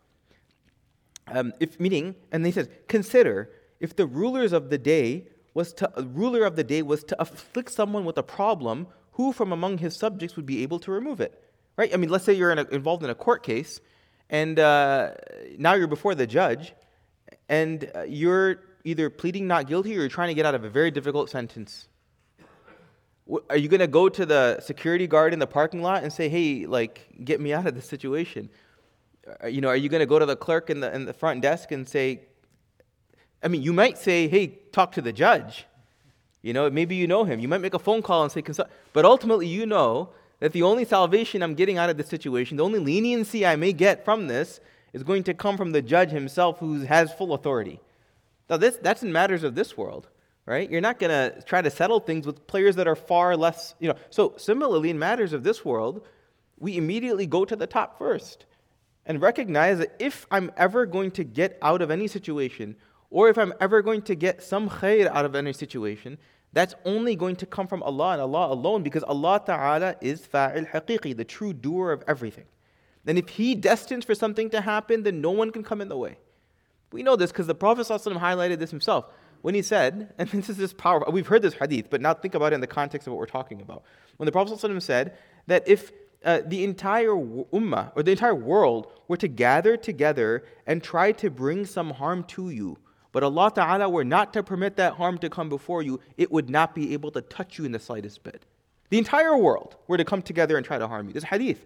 Um, 1.27 1.54
if 1.60 1.80
meaning, 1.80 2.16
and 2.31 2.45
he 2.45 2.51
says, 2.51 2.69
consider 2.88 3.51
if 3.80 3.95
the 3.95 4.07
rulers 4.07 4.51
of 4.51 4.69
the 4.69 4.77
day 4.77 5.27
was 5.59 5.69
to 5.79 5.85
ruler 6.23 6.44
of 6.50 6.53
the 6.59 6.67
day 6.73 6.81
was 6.94 7.01
to 7.11 7.15
afflict 7.25 7.69
someone 7.79 8.03
with 8.09 8.17
a 8.25 8.27
problem, 8.39 8.77
who 9.17 9.25
from 9.39 9.50
among 9.57 9.73
his 9.85 9.94
subjects 10.03 10.33
would 10.38 10.50
be 10.53 10.63
able 10.65 10.79
to 10.85 10.89
remove 11.00 11.19
it? 11.27 11.33
Right? 11.79 11.91
I 11.94 11.97
mean, 11.97 12.11
let's 12.13 12.25
say 12.27 12.33
you're 12.39 12.53
in 12.56 12.59
a, 12.63 12.67
involved 12.79 13.03
in 13.07 13.09
a 13.09 13.19
court 13.25 13.41
case 13.51 13.73
and 14.29 14.59
uh, 14.59 15.11
now 15.57 15.73
you're 15.73 15.88
before 15.88 16.13
the 16.13 16.27
judge, 16.27 16.73
and 17.47 17.89
uh, 17.95 18.03
you're 18.03 18.61
either 18.83 19.09
pleading 19.09 19.47
not 19.47 19.67
guilty 19.67 19.95
or 19.95 20.01
you're 20.01 20.09
trying 20.09 20.27
to 20.29 20.35
get 20.35 20.45
out 20.45 20.56
of 20.56 20.63
a 20.63 20.69
very 20.69 20.91
difficult 20.91 21.29
sentence. 21.29 21.88
Are 23.50 23.57
you 23.57 23.67
going 23.67 23.79
to 23.79 23.88
go 23.88 24.09
to 24.09 24.25
the 24.25 24.59
security 24.59 25.07
guard 25.07 25.33
in 25.33 25.39
the 25.39 25.47
parking 25.47 25.81
lot 25.81 26.03
and 26.03 26.11
say, 26.13 26.29
hey, 26.29 26.65
like, 26.65 27.07
get 27.23 27.39
me 27.39 27.53
out 27.53 27.65
of 27.67 27.75
this 27.75 27.88
situation? 27.88 28.50
Uh, 29.44 29.47
you 29.47 29.61
know, 29.61 29.67
are 29.67 29.75
you 29.75 29.89
going 29.89 30.00
to 30.00 30.11
go 30.13 30.19
to 30.19 30.25
the 30.25 30.35
clerk 30.35 30.69
in 30.69 30.79
the, 30.79 30.94
in 30.94 31.06
the 31.06 31.13
front 31.13 31.41
desk 31.41 31.71
and 31.71 31.88
say, 31.88 32.21
I 33.44 33.47
mean, 33.47 33.61
you 33.61 33.73
might 33.73 33.97
say, 33.97 34.27
hey, 34.27 34.58
talk 34.71 34.92
to 34.94 35.01
the 35.01 35.13
judge. 35.13 35.66
You 36.42 36.54
know, 36.54 36.69
maybe 36.69 36.95
you 36.95 37.07
know 37.07 37.26
him. 37.26 37.40
You 37.40 37.47
might 37.47 37.61
make 37.61 37.73
a 37.73 37.80
phone 37.80 38.02
call 38.02 38.23
and 38.23 38.31
say. 38.31 38.44
But 38.94 39.06
ultimately, 39.06 39.47
you 39.47 39.66
know 39.66 40.09
that 40.40 40.54
the 40.54 40.64
only 40.64 40.85
salvation 40.85 41.44
I'm 41.44 41.56
getting 41.56 41.78
out 41.78 41.90
of 41.90 41.97
this 41.97 42.07
situation, 42.07 42.57
the 42.57 42.64
only 42.64 42.80
leniency 42.80 43.45
I 43.45 43.56
may 43.56 43.73
get 43.73 44.06
from 44.06 44.28
this, 44.28 44.59
is 44.94 45.04
going 45.04 45.23
to 45.23 45.33
come 45.33 45.57
from 45.57 45.71
the 45.71 45.81
judge 45.81 46.11
himself 46.11 46.59
who 46.59 46.81
has 46.81 47.14
full 47.14 47.33
authority. 47.33 47.80
Now, 48.49 48.57
this, 48.57 48.78
that's 48.81 49.04
in 49.04 49.11
matters 49.11 49.44
of 49.44 49.54
this 49.54 49.78
world, 49.78 50.07
right? 50.45 50.69
You're 50.69 50.81
not 50.81 50.97
going 50.97 51.11
to 51.11 51.42
try 51.44 51.61
to 51.61 51.69
settle 51.69 51.99
things 51.99 52.26
with 52.26 52.47
players 52.47 52.76
that 52.78 52.88
are 52.88 52.95
far 52.95 53.35
less, 53.35 53.76
you 53.80 53.90
know. 53.90 53.95
So, 54.09 54.33
similarly, 54.38 54.90
in 54.90 54.97
matters 54.97 55.33
of 55.33 55.44
this 55.44 55.64
world, 55.64 56.06
we 56.57 56.78
immediately 56.78 57.28
go 57.28 57.45
to 57.45 57.56
the 57.56 57.68
top 57.68 57.97
first 57.97 58.45
and 59.06 59.21
recognize 59.21 59.80
that 59.80 59.95
if 59.99 60.26
I'm 60.31 60.52
ever 60.57 60.85
going 60.85 61.11
to 61.11 61.23
get 61.23 61.57
out 61.61 61.81
of 61.81 61.92
any 61.92 62.07
situation, 62.07 62.76
or 63.09 63.30
if 63.30 63.37
I'm 63.37 63.54
ever 63.59 63.81
going 63.81 64.01
to 64.04 64.16
get 64.16 64.44
some 64.44 64.69
khair 64.69 65.07
out 65.07 65.25
of 65.25 65.35
any 65.35 65.54
situation, 65.54 66.18
that's 66.54 66.73
only 66.85 67.16
going 67.16 67.35
to 67.37 67.45
come 67.45 67.68
from 67.68 67.83
Allah 67.83 68.13
and 68.13 68.21
Allah 68.21 68.54
alone 68.54 68.83
because 68.83 69.04
Allah 69.04 69.42
Ta'ala 69.45 69.95
is 70.01 70.21
fa'il 70.21 70.69
haqiqi, 70.71 71.16
the 71.16 71.25
true 71.25 71.54
doer 71.54 71.92
of 71.92 72.04
everything. 72.07 72.45
Then 73.06 73.18
if 73.18 73.30
He 73.30 73.56
destines 73.56 74.06
for 74.06 74.16
something 74.16 74.49
to 74.51 74.61
happen, 74.61 75.04
then 75.04 75.21
no 75.21 75.31
one 75.31 75.51
can 75.51 75.63
come 75.63 75.81
in 75.81 75.89
the 75.89 75.97
way. 75.97 76.18
We 76.92 77.04
know 77.04 77.16
this 77.16 77.31
because 77.31 77.47
the 77.47 77.56
Prophet 77.56 77.81
ﷺ 77.81 78.19
highlighted 78.19 78.59
this 78.59 78.71
himself 78.71 79.06
when 79.42 79.54
he 79.54 79.61
said, 79.61 80.13
and 80.18 80.30
this 80.30 80.49
is 80.49 80.57
this 80.57 80.73
powerful, 80.73 81.11
we've 81.13 81.28
heard 81.28 81.42
this 81.42 81.54
hadith, 81.54 81.89
but 81.89 82.01
now 82.01 82.13
think 82.13 82.35
about 82.35 82.54
it 82.54 82.56
in 82.56 82.61
the 82.61 82.68
context 82.68 83.07
of 83.07 83.13
what 83.13 83.19
we're 83.19 83.25
talking 83.25 83.61
about. 83.61 83.83
When 84.18 84.25
the 84.25 84.31
Prophet 84.31 84.57
ﷺ 84.57 84.81
said 84.81 85.18
that 85.47 85.68
if 85.68 85.92
uh, 86.25 86.42
the 86.45 86.63
entire 86.63 87.09
ummah 87.09 87.92
or 87.95 88.04
the 88.04 88.11
entire 88.11 88.35
world 88.35 88.92
were 89.07 89.18
to 89.18 89.28
gather 89.28 89.78
together 89.78 90.44
and 90.68 90.83
try 90.83 91.11
to 91.13 91.30
bring 91.30 91.66
some 91.66 91.92
harm 91.92 92.23
to 92.25 92.49
you, 92.49 92.78
but 93.11 93.23
Allah 93.23 93.51
Ta'ala 93.54 93.89
were 93.89 94.04
not 94.04 94.33
to 94.33 94.44
permit 94.44 94.75
that 94.75 94.94
harm 94.94 95.18
to 95.19 95.30
come 95.30 95.49
before 95.49 95.81
you, 95.81 95.99
it 96.18 96.31
would 96.31 96.49
not 96.49 96.75
be 96.75 96.94
able 96.94 97.11
to 97.11 97.21
touch 97.21 97.57
you 97.57 97.66
in 97.66 97.71
the 97.71 97.80
slightest 97.80 98.23
bit. 98.23 98.45
The 98.89 98.97
entire 98.97 99.37
world 99.37 99.75
were 99.87 99.97
to 99.97 100.06
come 100.06 100.21
together 100.21 100.57
and 100.57 100.66
try 100.66 100.78
to 100.78 100.87
harm 100.87 101.07
you. 101.07 101.13
This 101.13 101.23
hadith. 101.23 101.66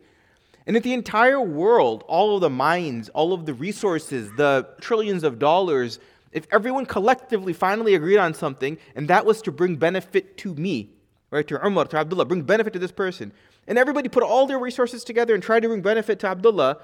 And 0.65 0.77
if 0.77 0.83
the 0.83 0.93
entire 0.93 1.41
world, 1.41 2.03
all 2.07 2.35
of 2.35 2.41
the 2.41 2.50
minds, 2.50 3.09
all 3.09 3.33
of 3.33 3.45
the 3.45 3.53
resources, 3.53 4.29
the 4.38 4.67
trillions 4.79 5.23
of 5.23 5.39
dollars, 5.39 6.00
if 6.31 6.47
everyone 6.51 6.85
collectively 6.85 7.53
finally 7.53 7.95
agreed 7.95 8.17
on 8.17 8.33
something, 8.33 8.77
and 8.95 9.09
that 9.09 9.25
was 9.25 9.41
to 9.41 9.51
bring 9.51 9.75
benefit 9.75 10.38
to 10.38 10.53
me, 10.55 10.89
right, 11.31 11.47
to 11.47 11.65
Umar, 11.65 11.85
to 11.85 11.97
Abdullah, 11.97 12.25
bring 12.25 12.43
benefit 12.43 12.73
to 12.73 12.79
this 12.79 12.91
person, 12.91 13.33
and 13.67 13.77
everybody 13.77 14.07
put 14.07 14.23
all 14.23 14.47
their 14.47 14.59
resources 14.59 15.03
together 15.03 15.33
and 15.33 15.43
tried 15.43 15.62
to 15.62 15.67
bring 15.67 15.81
benefit 15.81 16.19
to 16.19 16.27
Abdullah, 16.27 16.77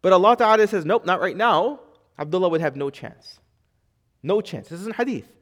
but 0.00 0.12
Allah 0.12 0.36
Ta'ala 0.36 0.66
says, 0.66 0.84
nope, 0.84 1.04
not 1.04 1.20
right 1.20 1.36
now, 1.36 1.80
Abdullah 2.18 2.48
would 2.48 2.60
have 2.60 2.76
no 2.76 2.88
chance. 2.90 3.38
No 4.22 4.40
chance. 4.40 4.68
This 4.68 4.80
isn't 4.80 4.96
hadith. 4.96 5.32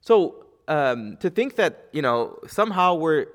So 0.00 0.44
um, 0.68 1.16
to 1.18 1.30
think 1.30 1.56
that 1.56 1.88
you 1.92 2.02
know 2.02 2.38
somehow 2.46 2.94
we're 2.94 3.26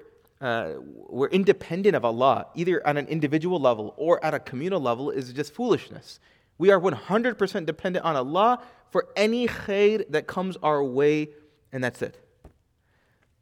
uh, 0.42 0.74
we're 1.10 1.28
independent 1.28 1.96
of 1.96 2.06
Allah, 2.06 2.48
either 2.56 2.86
on 2.88 2.98
an 2.98 3.08
individual 3.08 3.60
level 3.60 3.94
or 3.98 4.24
at 4.24 4.34
a 4.34 4.40
communal 4.40 4.80
level, 4.80 5.10
is 5.10 5.34
just 5.34 5.54
foolishness. 5.54 6.20
We 6.58 6.72
are 6.72 6.80
100% 6.80 7.66
dependent 7.66 8.06
on 8.06 8.16
Allah 8.16 8.62
for 8.90 9.08
any 9.16 9.48
khair 9.48 10.10
that 10.12 10.28
comes 10.28 10.58
our 10.64 10.84
way, 10.84 11.30
and 11.72 11.84
that's 11.84 12.02
it. 12.02 12.24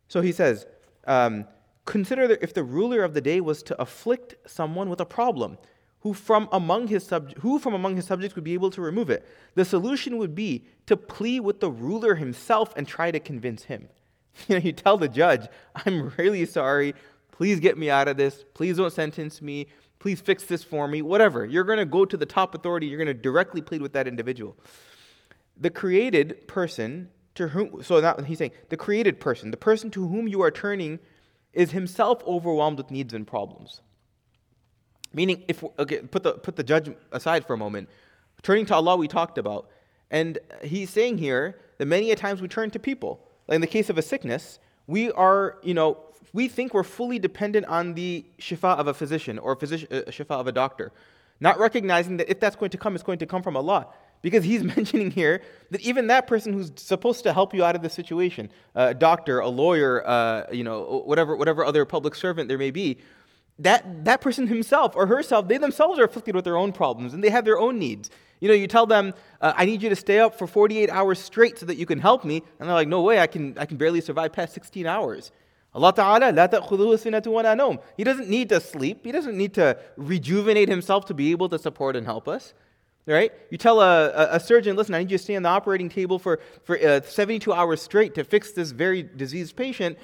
So 0.07 0.21
he 0.21 0.31
says, 0.31 0.65
um, 1.05 1.45
consider 1.85 2.23
if 2.41 2.53
the 2.53 2.63
ruler 2.63 3.03
of 3.03 3.13
the 3.13 3.21
day 3.21 3.41
was 3.41 3.61
to 3.63 3.81
afflict 3.81 4.35
someone 4.49 4.89
with 4.89 5.01
a 5.01 5.05
problem, 5.05 5.57
who 6.01 6.13
from 6.13 6.47
among 6.51 6.87
his 6.87 7.05
sub- 7.05 7.37
who 7.39 7.59
from 7.59 7.73
among 7.73 7.95
his 7.95 8.05
subjects 8.05 8.35
would 8.35 8.43
be 8.43 8.53
able 8.53 8.69
to 8.71 8.81
remove 8.81 9.09
it? 9.09 9.27
The 9.55 9.65
solution 9.65 10.17
would 10.17 10.35
be 10.35 10.65
to 10.85 10.95
plead 10.95 11.41
with 11.41 11.59
the 11.59 11.71
ruler 11.71 12.15
himself 12.15 12.73
and 12.75 12.87
try 12.87 13.11
to 13.11 13.19
convince 13.19 13.63
him. 13.63 13.89
You 14.47 14.55
know, 14.55 14.61
you 14.61 14.71
tell 14.71 14.97
the 14.97 15.07
judge, 15.07 15.47
"I'm 15.75 16.09
really 16.17 16.45
sorry. 16.45 16.93
Please 17.31 17.59
get 17.59 17.75
me 17.77 17.89
out 17.89 18.07
of 18.07 18.17
this. 18.17 18.45
Please 18.53 18.77
don't 18.77 18.93
sentence 18.93 19.41
me. 19.41 19.67
Please 19.97 20.21
fix 20.21 20.43
this 20.45 20.63
for 20.63 20.87
me." 20.87 21.01
Whatever. 21.01 21.43
You're 21.43 21.63
going 21.63 21.79
to 21.79 21.85
go 21.85 22.05
to 22.05 22.15
the 22.15 22.25
top 22.25 22.53
authority. 22.53 22.85
You're 22.85 23.03
going 23.03 23.07
to 23.07 23.15
directly 23.15 23.61
plead 23.61 23.81
with 23.81 23.93
that 23.93 24.07
individual. 24.07 24.55
The 25.59 25.71
created 25.71 26.47
person 26.47 27.09
to 27.33 27.47
whom 27.47 27.81
so 27.83 27.99
now 27.99 28.15
he's 28.23 28.37
saying 28.37 28.51
the 28.69 28.77
created 28.77 29.19
person, 29.19 29.51
the 29.51 29.57
person 29.57 29.89
to 29.91 30.07
whom 30.07 30.27
you 30.27 30.41
are 30.41 30.51
turning 30.51 30.99
is 31.53 31.71
himself 31.71 32.23
overwhelmed 32.25 32.77
with 32.77 32.91
needs 32.91 33.13
and 33.13 33.25
problems. 33.25 33.81
Meaning, 35.17 35.43
if 35.47 35.63
okay, 35.79 36.01
put 36.01 36.21
the 36.21 36.33
put 36.33 36.55
the 36.57 36.63
judge 36.63 36.91
aside 37.11 37.43
for 37.43 37.55
a 37.55 37.57
moment. 37.57 37.89
Turning 38.43 38.67
to 38.67 38.75
Allah, 38.75 38.95
we 38.95 39.07
talked 39.07 39.39
about, 39.39 39.67
and 40.11 40.37
He's 40.61 40.91
saying 40.91 41.17
here 41.17 41.57
that 41.79 41.87
many 41.87 42.11
a 42.11 42.15
times 42.15 42.39
we 42.39 42.47
turn 42.47 42.69
to 42.69 42.77
people. 42.77 43.19
Like 43.47 43.55
in 43.55 43.61
the 43.61 43.73
case 43.77 43.89
of 43.89 43.97
a 43.97 44.03
sickness, 44.03 44.59
we 44.85 45.11
are, 45.13 45.57
you 45.63 45.73
know, 45.73 45.97
we 46.33 46.47
think 46.47 46.75
we're 46.75 46.83
fully 46.83 47.17
dependent 47.17 47.65
on 47.65 47.95
the 47.95 48.25
shifa 48.39 48.77
of 48.77 48.85
a 48.85 48.93
physician 48.93 49.39
or 49.39 49.53
a 49.53 49.55
physician, 49.55 49.87
a 49.89 50.11
shifa 50.11 50.35
of 50.39 50.45
a 50.45 50.51
doctor, 50.51 50.91
not 51.39 51.57
recognizing 51.57 52.17
that 52.17 52.29
if 52.29 52.39
that's 52.39 52.55
going 52.55 52.69
to 52.69 52.77
come, 52.77 52.93
it's 52.93 53.03
going 53.03 53.17
to 53.17 53.25
come 53.25 53.41
from 53.41 53.57
Allah. 53.57 53.87
Because 54.21 54.43
he's 54.43 54.63
mentioning 54.75 55.09
here 55.09 55.41
that 55.71 55.81
even 55.81 56.05
that 56.07 56.27
person 56.27 56.53
who's 56.53 56.71
supposed 56.75 57.23
to 57.23 57.33
help 57.33 57.55
you 57.55 57.63
out 57.63 57.75
of 57.75 57.81
the 57.81 57.89
situation, 57.89 58.51
a 58.75 58.93
doctor, 58.93 59.39
a 59.39 59.49
lawyer, 59.49 60.07
uh, 60.07 60.43
you 60.51 60.63
know, 60.63 61.01
whatever, 61.05 61.35
whatever 61.35 61.65
other 61.65 61.85
public 61.85 62.13
servant 62.13 62.49
there 62.49 62.59
may 62.59 62.69
be, 62.69 62.99
that, 63.59 64.05
that 64.05 64.21
person 64.21 64.47
himself 64.47 64.95
or 64.95 65.07
herself, 65.07 65.47
they 65.47 65.57
themselves 65.57 65.99
are 65.99 66.03
afflicted 66.03 66.35
with 66.35 66.45
their 66.45 66.57
own 66.57 66.71
problems 66.71 67.13
and 67.13 67.23
they 67.23 67.29
have 67.29 67.45
their 67.45 67.59
own 67.59 67.79
needs. 67.79 68.09
You 68.39 68.47
know, 68.47 68.53
you 68.53 68.67
tell 68.67 68.85
them, 68.85 69.13
uh, 69.41 69.53
I 69.55 69.65
need 69.65 69.81
you 69.81 69.89
to 69.89 69.95
stay 69.95 70.19
up 70.19 70.37
for 70.37 70.45
48 70.45 70.89
hours 70.89 71.17
straight 71.19 71.57
so 71.57 71.65
that 71.65 71.77
you 71.77 71.85
can 71.85 71.99
help 71.99 72.23
me. 72.23 72.43
And 72.59 72.69
they're 72.69 72.75
like, 72.75 72.87
no 72.87 73.01
way, 73.01 73.19
I 73.19 73.27
can, 73.27 73.57
I 73.57 73.65
can 73.65 73.77
barely 73.77 74.01
survive 74.01 74.31
past 74.31 74.53
16 74.53 74.85
hours. 74.85 75.31
Allah 75.73 75.93
Ta'ala, 75.93 76.31
la 76.31 76.47
sinatu 76.47 77.27
wa 77.27 77.77
He 77.97 78.03
doesn't 78.03 78.29
need 78.29 78.49
to 78.49 78.59
sleep. 78.59 79.01
He 79.03 79.11
doesn't 79.11 79.37
need 79.37 79.53
to 79.55 79.77
rejuvenate 79.95 80.69
himself 80.69 81.05
to 81.05 81.13
be 81.13 81.31
able 81.31 81.49
to 81.49 81.59
support 81.59 81.95
and 81.95 82.05
help 82.05 82.27
us. 82.27 82.53
Right? 83.05 83.31
You 83.49 83.57
tell 83.57 83.81
a, 83.81 84.09
a, 84.09 84.35
a 84.35 84.39
surgeon, 84.39 84.75
listen, 84.75 84.93
I 84.93 84.99
need 84.99 85.11
you 85.11 85.17
to 85.17 85.23
stay 85.23 85.35
on 85.35 85.43
the 85.43 85.49
operating 85.49 85.87
table 85.87 86.19
for, 86.19 86.39
for 86.63 86.77
uh, 86.77 87.01
72 87.01 87.53
hours 87.53 87.81
straight 87.81 88.15
to 88.15 88.23
fix 88.23 88.51
this 88.51 88.71
very 88.71 89.01
diseased 89.01 89.55
patient. 89.55 89.97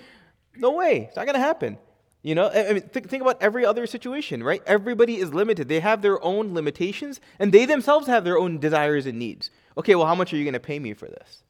No 0.55 0.71
way. 0.71 1.05
It's 1.07 1.15
not 1.17 1.25
going 1.25 1.35
to 1.35 1.41
happen. 1.41 1.77
You 2.23 2.35
know, 2.35 2.49
I 2.49 2.71
mean, 2.71 2.83
think, 2.83 3.09
think 3.09 3.21
about 3.21 3.41
every 3.41 3.65
other 3.65 3.85
situation, 3.85 4.43
right? 4.43 4.63
Everybody 4.65 5.17
is 5.17 5.33
limited. 5.33 5.67
They 5.67 5.81
have 5.81 6.01
their 6.01 6.23
own 6.23 6.53
limitations, 6.53 7.19
and 7.37 7.51
they 7.51 7.65
themselves 7.65 8.07
have 8.07 8.23
their 8.23 8.37
own 8.37 8.59
desires 8.59 9.05
and 9.05 9.19
needs. 9.19 9.51
Okay, 9.77 9.93
well, 9.95 10.07
how 10.07 10.15
much 10.15 10.33
are 10.33 10.37
you 10.37 10.45
going 10.45 10.53
to 10.53 10.59
pay 10.59 10.79
me 10.79 10.93
for 10.93 11.07
this? 11.07 11.43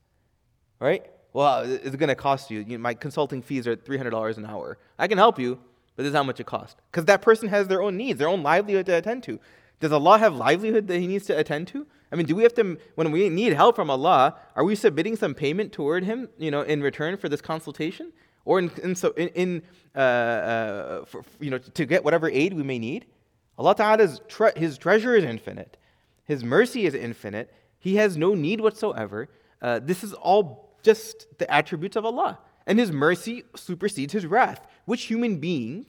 Right? 0.79 1.05
Well, 1.31 1.61
it's 1.61 1.95
going 1.95 2.09
to 2.09 2.15
cost 2.15 2.49
you. 2.49 2.61
you 2.61 2.77
know, 2.77 2.81
my 2.81 2.95
consulting 2.95 3.43
fees 3.43 3.67
are 3.67 3.75
$300 3.75 4.37
an 4.37 4.45
hour. 4.47 4.79
I 4.97 5.07
can 5.07 5.19
help 5.19 5.37
you, 5.37 5.59
but 5.95 6.03
this 6.03 6.09
is 6.09 6.15
how 6.15 6.23
much 6.23 6.39
it 6.39 6.47
costs. 6.47 6.75
Because 6.91 7.05
that 7.05 7.21
person 7.21 7.49
has 7.49 7.67
their 7.67 7.83
own 7.83 7.95
needs, 7.95 8.17
their 8.17 8.27
own 8.27 8.41
livelihood 8.41 8.87
to 8.87 8.95
attend 8.95 9.21
to. 9.23 9.39
Does 9.79 9.91
Allah 9.91 10.17
have 10.17 10.35
livelihood 10.35 10.87
that 10.87 10.97
He 10.97 11.05
needs 11.05 11.27
to 11.27 11.37
attend 11.37 11.67
to? 11.67 11.85
I 12.11 12.15
mean, 12.15 12.25
do 12.25 12.35
we 12.35 12.43
have 12.43 12.53
to, 12.55 12.77
when 12.95 13.11
we 13.11 13.29
need 13.29 13.53
help 13.53 13.75
from 13.75 13.91
Allah, 13.91 14.35
are 14.55 14.63
we 14.63 14.73
submitting 14.75 15.15
some 15.17 15.35
payment 15.35 15.71
toward 15.71 16.03
Him, 16.03 16.29
you 16.39 16.49
know, 16.49 16.61
in 16.61 16.81
return 16.81 17.17
for 17.17 17.29
this 17.29 17.41
consultation? 17.41 18.11
Or 18.45 18.59
in, 18.59 18.71
in, 18.81 18.95
so 18.95 19.11
in, 19.11 19.27
in 19.29 19.61
uh, 19.95 19.99
uh, 19.99 21.05
for, 21.05 21.23
you 21.39 21.51
know, 21.51 21.57
to 21.59 21.85
get 21.85 22.03
whatever 22.03 22.29
aid 22.29 22.53
we 22.53 22.63
may 22.63 22.79
need. 22.79 23.05
Allah 23.57 23.75
Ta'ala's 23.75 24.21
tre- 24.27 24.53
His 24.55 24.77
treasure 24.77 25.15
is 25.15 25.23
infinite. 25.23 25.77
His 26.25 26.43
mercy 26.43 26.85
is 26.85 26.93
infinite. 26.93 27.53
He 27.79 27.97
has 27.97 28.17
no 28.17 28.33
need 28.33 28.61
whatsoever. 28.61 29.29
Uh, 29.61 29.79
this 29.79 30.03
is 30.03 30.13
all 30.13 30.75
just 30.81 31.27
the 31.37 31.49
attributes 31.51 31.95
of 31.95 32.05
Allah. 32.05 32.39
And 32.65 32.79
His 32.79 32.91
mercy 32.91 33.43
supersedes 33.55 34.13
His 34.13 34.25
wrath. 34.25 34.65
Which 34.85 35.03
human 35.03 35.37
being 35.37 35.85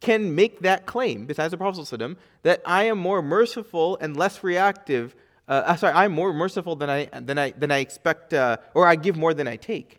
can 0.00 0.34
make 0.34 0.60
that 0.60 0.86
claim, 0.86 1.26
besides 1.26 1.50
the 1.50 1.58
Prophet 1.58 2.16
that 2.42 2.62
I 2.64 2.84
am 2.84 2.98
more 2.98 3.20
merciful 3.20 3.98
and 4.00 4.16
less 4.16 4.42
reactive? 4.42 5.14
Uh, 5.48 5.62
uh, 5.66 5.76
sorry, 5.76 5.94
I'm 5.94 6.12
more 6.12 6.32
merciful 6.32 6.76
than 6.76 6.88
I, 6.88 7.06
than 7.06 7.38
I, 7.38 7.50
than 7.50 7.70
I 7.70 7.78
expect, 7.78 8.32
uh, 8.32 8.58
or 8.74 8.86
I 8.86 8.96
give 8.96 9.16
more 9.16 9.34
than 9.34 9.48
I 9.48 9.56
take. 9.56 9.98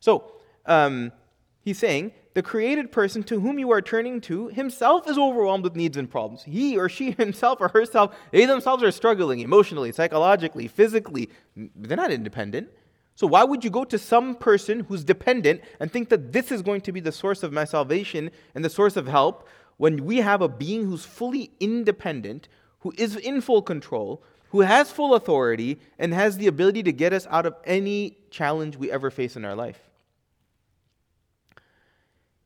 So, 0.00 0.32
um, 0.68 1.12
he's 1.60 1.78
saying, 1.78 2.12
the 2.34 2.42
created 2.42 2.92
person 2.92 3.24
to 3.24 3.40
whom 3.40 3.58
you 3.58 3.72
are 3.72 3.82
turning 3.82 4.20
to 4.20 4.46
himself 4.46 5.08
is 5.08 5.18
overwhelmed 5.18 5.64
with 5.64 5.74
needs 5.74 5.96
and 5.96 6.08
problems. 6.08 6.44
He 6.44 6.78
or 6.78 6.88
she 6.88 7.10
himself 7.18 7.60
or 7.60 7.66
herself, 7.68 8.14
they 8.30 8.46
themselves 8.46 8.84
are 8.84 8.92
struggling 8.92 9.40
emotionally, 9.40 9.90
psychologically, 9.90 10.68
physically. 10.68 11.30
They're 11.56 11.96
not 11.96 12.12
independent. 12.12 12.68
So, 13.16 13.26
why 13.26 13.42
would 13.42 13.64
you 13.64 13.70
go 13.70 13.82
to 13.82 13.98
some 13.98 14.36
person 14.36 14.80
who's 14.80 15.02
dependent 15.02 15.62
and 15.80 15.90
think 15.90 16.10
that 16.10 16.32
this 16.32 16.52
is 16.52 16.62
going 16.62 16.82
to 16.82 16.92
be 16.92 17.00
the 17.00 17.10
source 17.10 17.42
of 17.42 17.52
my 17.52 17.64
salvation 17.64 18.30
and 18.54 18.64
the 18.64 18.70
source 18.70 18.96
of 18.96 19.08
help 19.08 19.48
when 19.76 20.04
we 20.04 20.18
have 20.18 20.40
a 20.40 20.48
being 20.48 20.84
who's 20.84 21.04
fully 21.04 21.50
independent, 21.58 22.46
who 22.80 22.92
is 22.96 23.16
in 23.16 23.40
full 23.40 23.62
control, 23.62 24.22
who 24.50 24.60
has 24.60 24.92
full 24.92 25.16
authority, 25.16 25.80
and 25.98 26.14
has 26.14 26.36
the 26.36 26.46
ability 26.46 26.84
to 26.84 26.92
get 26.92 27.12
us 27.12 27.26
out 27.28 27.46
of 27.46 27.56
any 27.64 28.18
challenge 28.30 28.76
we 28.76 28.92
ever 28.92 29.10
face 29.10 29.34
in 29.34 29.44
our 29.44 29.56
life? 29.56 29.87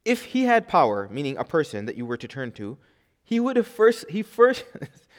If 0.04 0.26
he 0.26 0.44
had 0.44 0.68
power, 0.68 1.08
meaning 1.10 1.36
a 1.36 1.44
person 1.44 1.86
that 1.86 1.96
you 1.96 2.04
were 2.04 2.16
to 2.16 2.28
turn 2.28 2.52
to, 2.52 2.78
he 3.22 3.38
would 3.38 3.56
have 3.56 3.66
first, 3.66 4.10
he 4.10 4.22
first, 4.22 4.64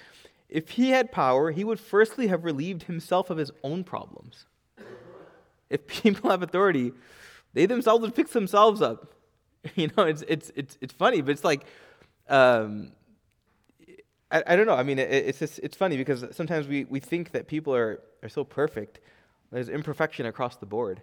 if 0.49 0.71
he 0.71 0.89
had 0.89 1.11
power, 1.11 1.51
he 1.51 1.63
would 1.63 1.79
firstly 1.79 2.27
have 2.27 2.43
relieved 2.43 2.83
himself 2.83 3.29
of 3.29 3.37
his 3.37 3.51
own 3.63 3.83
problems. 3.83 4.45
If 5.69 5.87
people 5.87 6.29
have 6.29 6.43
authority, 6.43 6.91
they 7.53 7.65
themselves 7.65 8.01
would 8.01 8.13
fix 8.13 8.31
themselves 8.31 8.81
up. 8.81 9.09
You 9.75 9.89
know, 9.95 10.03
it's, 10.03 10.23
it's, 10.27 10.51
it's, 10.57 10.77
it's 10.81 10.93
funny, 10.93 11.21
but 11.21 11.31
it's 11.31 11.45
like, 11.45 11.65
um, 12.27 12.91
I, 14.29 14.43
I 14.45 14.55
don't 14.57 14.65
know. 14.65 14.75
I 14.75 14.83
mean, 14.83 14.99
it, 14.99 15.09
it's 15.09 15.39
just, 15.39 15.59
it's 15.59 15.77
funny 15.77 15.95
because 15.95 16.25
sometimes 16.31 16.67
we, 16.67 16.83
we 16.83 16.99
think 16.99 17.31
that 17.31 17.47
people 17.47 17.73
are, 17.73 18.01
are 18.21 18.27
so 18.27 18.43
perfect. 18.43 18.99
There's 19.53 19.69
imperfection 19.69 20.25
across 20.25 20.57
the 20.57 20.65
board. 20.65 21.01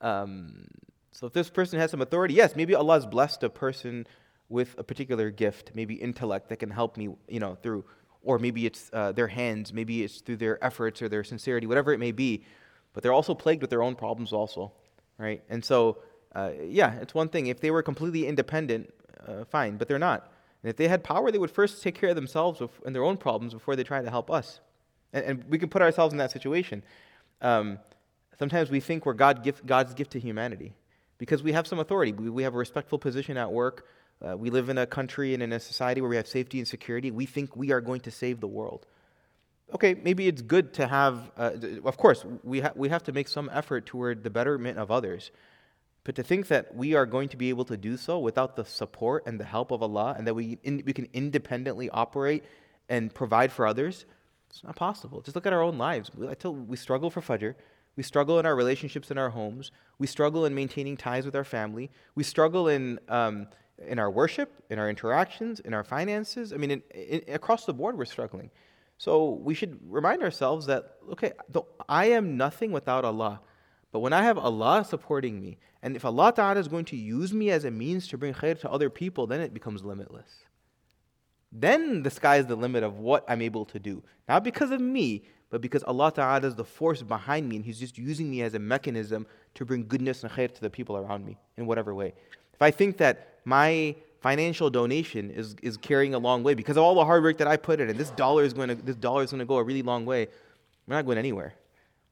Um, 0.00 0.66
so 1.14 1.28
if 1.28 1.32
this 1.32 1.48
person 1.48 1.78
has 1.78 1.92
some 1.92 2.02
authority, 2.02 2.34
yes, 2.34 2.56
maybe 2.56 2.74
Allah 2.74 2.94
has 2.94 3.06
blessed 3.06 3.44
a 3.44 3.48
person 3.48 4.04
with 4.48 4.74
a 4.78 4.82
particular 4.82 5.30
gift, 5.30 5.70
maybe 5.72 5.94
intellect 5.94 6.48
that 6.48 6.56
can 6.56 6.70
help 6.70 6.96
me, 6.96 7.08
you 7.28 7.38
know, 7.38 7.54
through, 7.62 7.84
or 8.24 8.40
maybe 8.40 8.66
it's 8.66 8.90
uh, 8.92 9.12
their 9.12 9.28
hands, 9.28 9.72
maybe 9.72 10.02
it's 10.02 10.20
through 10.20 10.38
their 10.38 10.62
efforts 10.62 11.00
or 11.00 11.08
their 11.08 11.22
sincerity, 11.22 11.68
whatever 11.68 11.92
it 11.92 12.00
may 12.00 12.10
be. 12.10 12.44
But 12.92 13.04
they're 13.04 13.12
also 13.12 13.32
plagued 13.32 13.62
with 13.62 13.70
their 13.70 13.82
own 13.82 13.94
problems, 13.94 14.32
also, 14.32 14.72
right? 15.16 15.40
And 15.48 15.64
so, 15.64 15.98
uh, 16.34 16.50
yeah, 16.64 16.94
it's 16.94 17.14
one 17.14 17.28
thing. 17.28 17.46
If 17.46 17.60
they 17.60 17.70
were 17.70 17.82
completely 17.82 18.26
independent, 18.26 18.92
uh, 19.24 19.44
fine, 19.44 19.76
but 19.76 19.86
they're 19.86 20.00
not. 20.00 20.32
And 20.64 20.70
if 20.70 20.76
they 20.76 20.88
had 20.88 21.04
power, 21.04 21.30
they 21.30 21.38
would 21.38 21.50
first 21.50 21.80
take 21.80 21.94
care 21.94 22.10
of 22.10 22.16
themselves 22.16 22.60
and 22.84 22.94
their 22.94 23.04
own 23.04 23.18
problems 23.18 23.54
before 23.54 23.76
they 23.76 23.84
try 23.84 24.02
to 24.02 24.10
help 24.10 24.32
us. 24.32 24.60
And, 25.12 25.24
and 25.24 25.44
we 25.44 25.60
can 25.60 25.68
put 25.68 25.80
ourselves 25.80 26.12
in 26.12 26.18
that 26.18 26.32
situation. 26.32 26.82
Um, 27.40 27.78
sometimes 28.36 28.68
we 28.68 28.80
think 28.80 29.06
we're 29.06 29.12
God 29.12 29.44
gift, 29.44 29.64
God's 29.64 29.94
gift 29.94 30.10
to 30.12 30.18
humanity 30.18 30.74
because 31.18 31.42
we 31.42 31.52
have 31.52 31.66
some 31.66 31.78
authority. 31.78 32.12
We, 32.12 32.30
we 32.30 32.42
have 32.42 32.54
a 32.54 32.58
respectful 32.58 32.98
position 32.98 33.36
at 33.36 33.50
work. 33.52 33.86
Uh, 34.26 34.36
we 34.36 34.50
live 34.50 34.68
in 34.68 34.78
a 34.78 34.86
country 34.86 35.34
and 35.34 35.42
in 35.42 35.52
a 35.52 35.60
society 35.60 36.00
where 36.00 36.10
we 36.10 36.16
have 36.16 36.26
safety 36.26 36.58
and 36.58 36.66
security. 36.66 37.10
We 37.10 37.26
think 37.26 37.56
we 37.56 37.72
are 37.72 37.80
going 37.80 38.00
to 38.02 38.10
save 38.10 38.40
the 38.40 38.46
world. 38.46 38.86
Okay, 39.72 39.94
maybe 39.94 40.28
it's 40.28 40.42
good 40.42 40.74
to 40.74 40.86
have, 40.86 41.30
uh, 41.36 41.52
of 41.84 41.96
course, 41.96 42.24
we, 42.42 42.60
ha- 42.60 42.72
we 42.74 42.90
have 42.90 43.02
to 43.04 43.12
make 43.12 43.28
some 43.28 43.50
effort 43.52 43.86
toward 43.86 44.22
the 44.22 44.30
betterment 44.30 44.78
of 44.78 44.90
others. 44.90 45.30
But 46.04 46.16
to 46.16 46.22
think 46.22 46.48
that 46.48 46.74
we 46.74 46.94
are 46.94 47.06
going 47.06 47.30
to 47.30 47.36
be 47.36 47.48
able 47.48 47.64
to 47.64 47.76
do 47.76 47.96
so 47.96 48.18
without 48.18 48.56
the 48.56 48.64
support 48.64 49.24
and 49.26 49.40
the 49.40 49.44
help 49.44 49.70
of 49.70 49.82
Allah 49.82 50.14
and 50.16 50.26
that 50.26 50.34
we, 50.34 50.58
in, 50.62 50.82
we 50.84 50.92
can 50.92 51.08
independently 51.14 51.88
operate 51.88 52.44
and 52.90 53.12
provide 53.12 53.50
for 53.50 53.66
others, 53.66 54.04
it's 54.50 54.62
not 54.62 54.76
possible. 54.76 55.22
Just 55.22 55.34
look 55.34 55.46
at 55.46 55.52
our 55.54 55.62
own 55.62 55.78
lives. 55.78 56.10
I 56.28 56.34
tell, 56.34 56.54
we 56.54 56.76
struggle 56.76 57.10
for 57.10 57.22
Fajr. 57.22 57.54
We 57.96 58.02
struggle 58.02 58.38
in 58.38 58.46
our 58.46 58.56
relationships 58.56 59.10
in 59.10 59.18
our 59.18 59.30
homes. 59.30 59.70
We 59.98 60.06
struggle 60.06 60.44
in 60.44 60.54
maintaining 60.54 60.96
ties 60.96 61.24
with 61.24 61.36
our 61.36 61.44
family. 61.44 61.90
We 62.14 62.24
struggle 62.24 62.68
in, 62.68 62.98
um, 63.08 63.46
in 63.86 63.98
our 63.98 64.10
worship, 64.10 64.62
in 64.70 64.78
our 64.78 64.90
interactions, 64.90 65.60
in 65.60 65.74
our 65.74 65.84
finances. 65.84 66.52
I 66.52 66.56
mean, 66.56 66.70
in, 66.72 66.82
in, 66.92 67.22
across 67.34 67.64
the 67.66 67.74
board, 67.74 67.96
we're 67.96 68.04
struggling. 68.04 68.50
So 68.98 69.30
we 69.30 69.54
should 69.54 69.78
remind 69.86 70.22
ourselves 70.22 70.66
that, 70.66 70.96
okay, 71.12 71.32
I 71.88 72.06
am 72.06 72.36
nothing 72.36 72.72
without 72.72 73.04
Allah. 73.04 73.40
But 73.92 74.00
when 74.00 74.12
I 74.12 74.22
have 74.22 74.38
Allah 74.38 74.84
supporting 74.84 75.40
me, 75.40 75.58
and 75.82 75.94
if 75.94 76.04
Allah 76.04 76.32
Ta'ala 76.32 76.58
is 76.58 76.66
going 76.66 76.86
to 76.86 76.96
use 76.96 77.32
me 77.32 77.50
as 77.50 77.64
a 77.64 77.70
means 77.70 78.08
to 78.08 78.18
bring 78.18 78.34
khair 78.34 78.58
to 78.60 78.70
other 78.70 78.90
people, 78.90 79.26
then 79.26 79.40
it 79.40 79.54
becomes 79.54 79.84
limitless. 79.84 80.44
Then 81.52 82.02
the 82.02 82.10
sky 82.10 82.38
is 82.38 82.46
the 82.46 82.56
limit 82.56 82.82
of 82.82 82.98
what 82.98 83.24
I'm 83.28 83.40
able 83.40 83.64
to 83.66 83.78
do. 83.78 84.02
Not 84.28 84.42
because 84.42 84.72
of 84.72 84.80
me, 84.80 85.24
but 85.54 85.60
because 85.60 85.84
Allah 85.84 86.10
Ta'ala 86.10 86.48
is 86.48 86.56
the 86.56 86.64
force 86.64 87.00
behind 87.00 87.48
me 87.48 87.54
and 87.54 87.64
He's 87.64 87.78
just 87.78 87.96
using 87.96 88.28
me 88.28 88.42
as 88.42 88.54
a 88.54 88.58
mechanism 88.58 89.24
to 89.54 89.64
bring 89.64 89.86
goodness 89.86 90.24
and 90.24 90.32
khair 90.32 90.52
to 90.52 90.60
the 90.60 90.68
people 90.68 90.96
around 90.96 91.24
me 91.24 91.36
in 91.56 91.64
whatever 91.64 91.94
way. 91.94 92.12
If 92.52 92.60
I 92.60 92.72
think 92.72 92.96
that 92.96 93.38
my 93.44 93.94
financial 94.20 94.68
donation 94.68 95.30
is, 95.30 95.54
is 95.62 95.76
carrying 95.76 96.12
a 96.12 96.18
long 96.18 96.42
way 96.42 96.54
because 96.54 96.76
of 96.76 96.82
all 96.82 96.96
the 96.96 97.04
hard 97.04 97.22
work 97.22 97.38
that 97.38 97.46
I 97.46 97.56
put 97.56 97.78
in, 97.78 97.88
and 97.88 97.96
this 97.96 98.10
dollar 98.10 98.42
is 98.42 98.52
going 98.52 98.70
to 98.70 98.74
this 98.74 98.96
dollar 98.96 99.22
is 99.22 99.30
going 99.30 99.38
to 99.38 99.44
go 99.44 99.58
a 99.58 99.62
really 99.62 99.82
long 99.82 100.04
way, 100.04 100.26
we're 100.88 100.96
not 100.96 101.06
going 101.06 101.18
anywhere. 101.18 101.54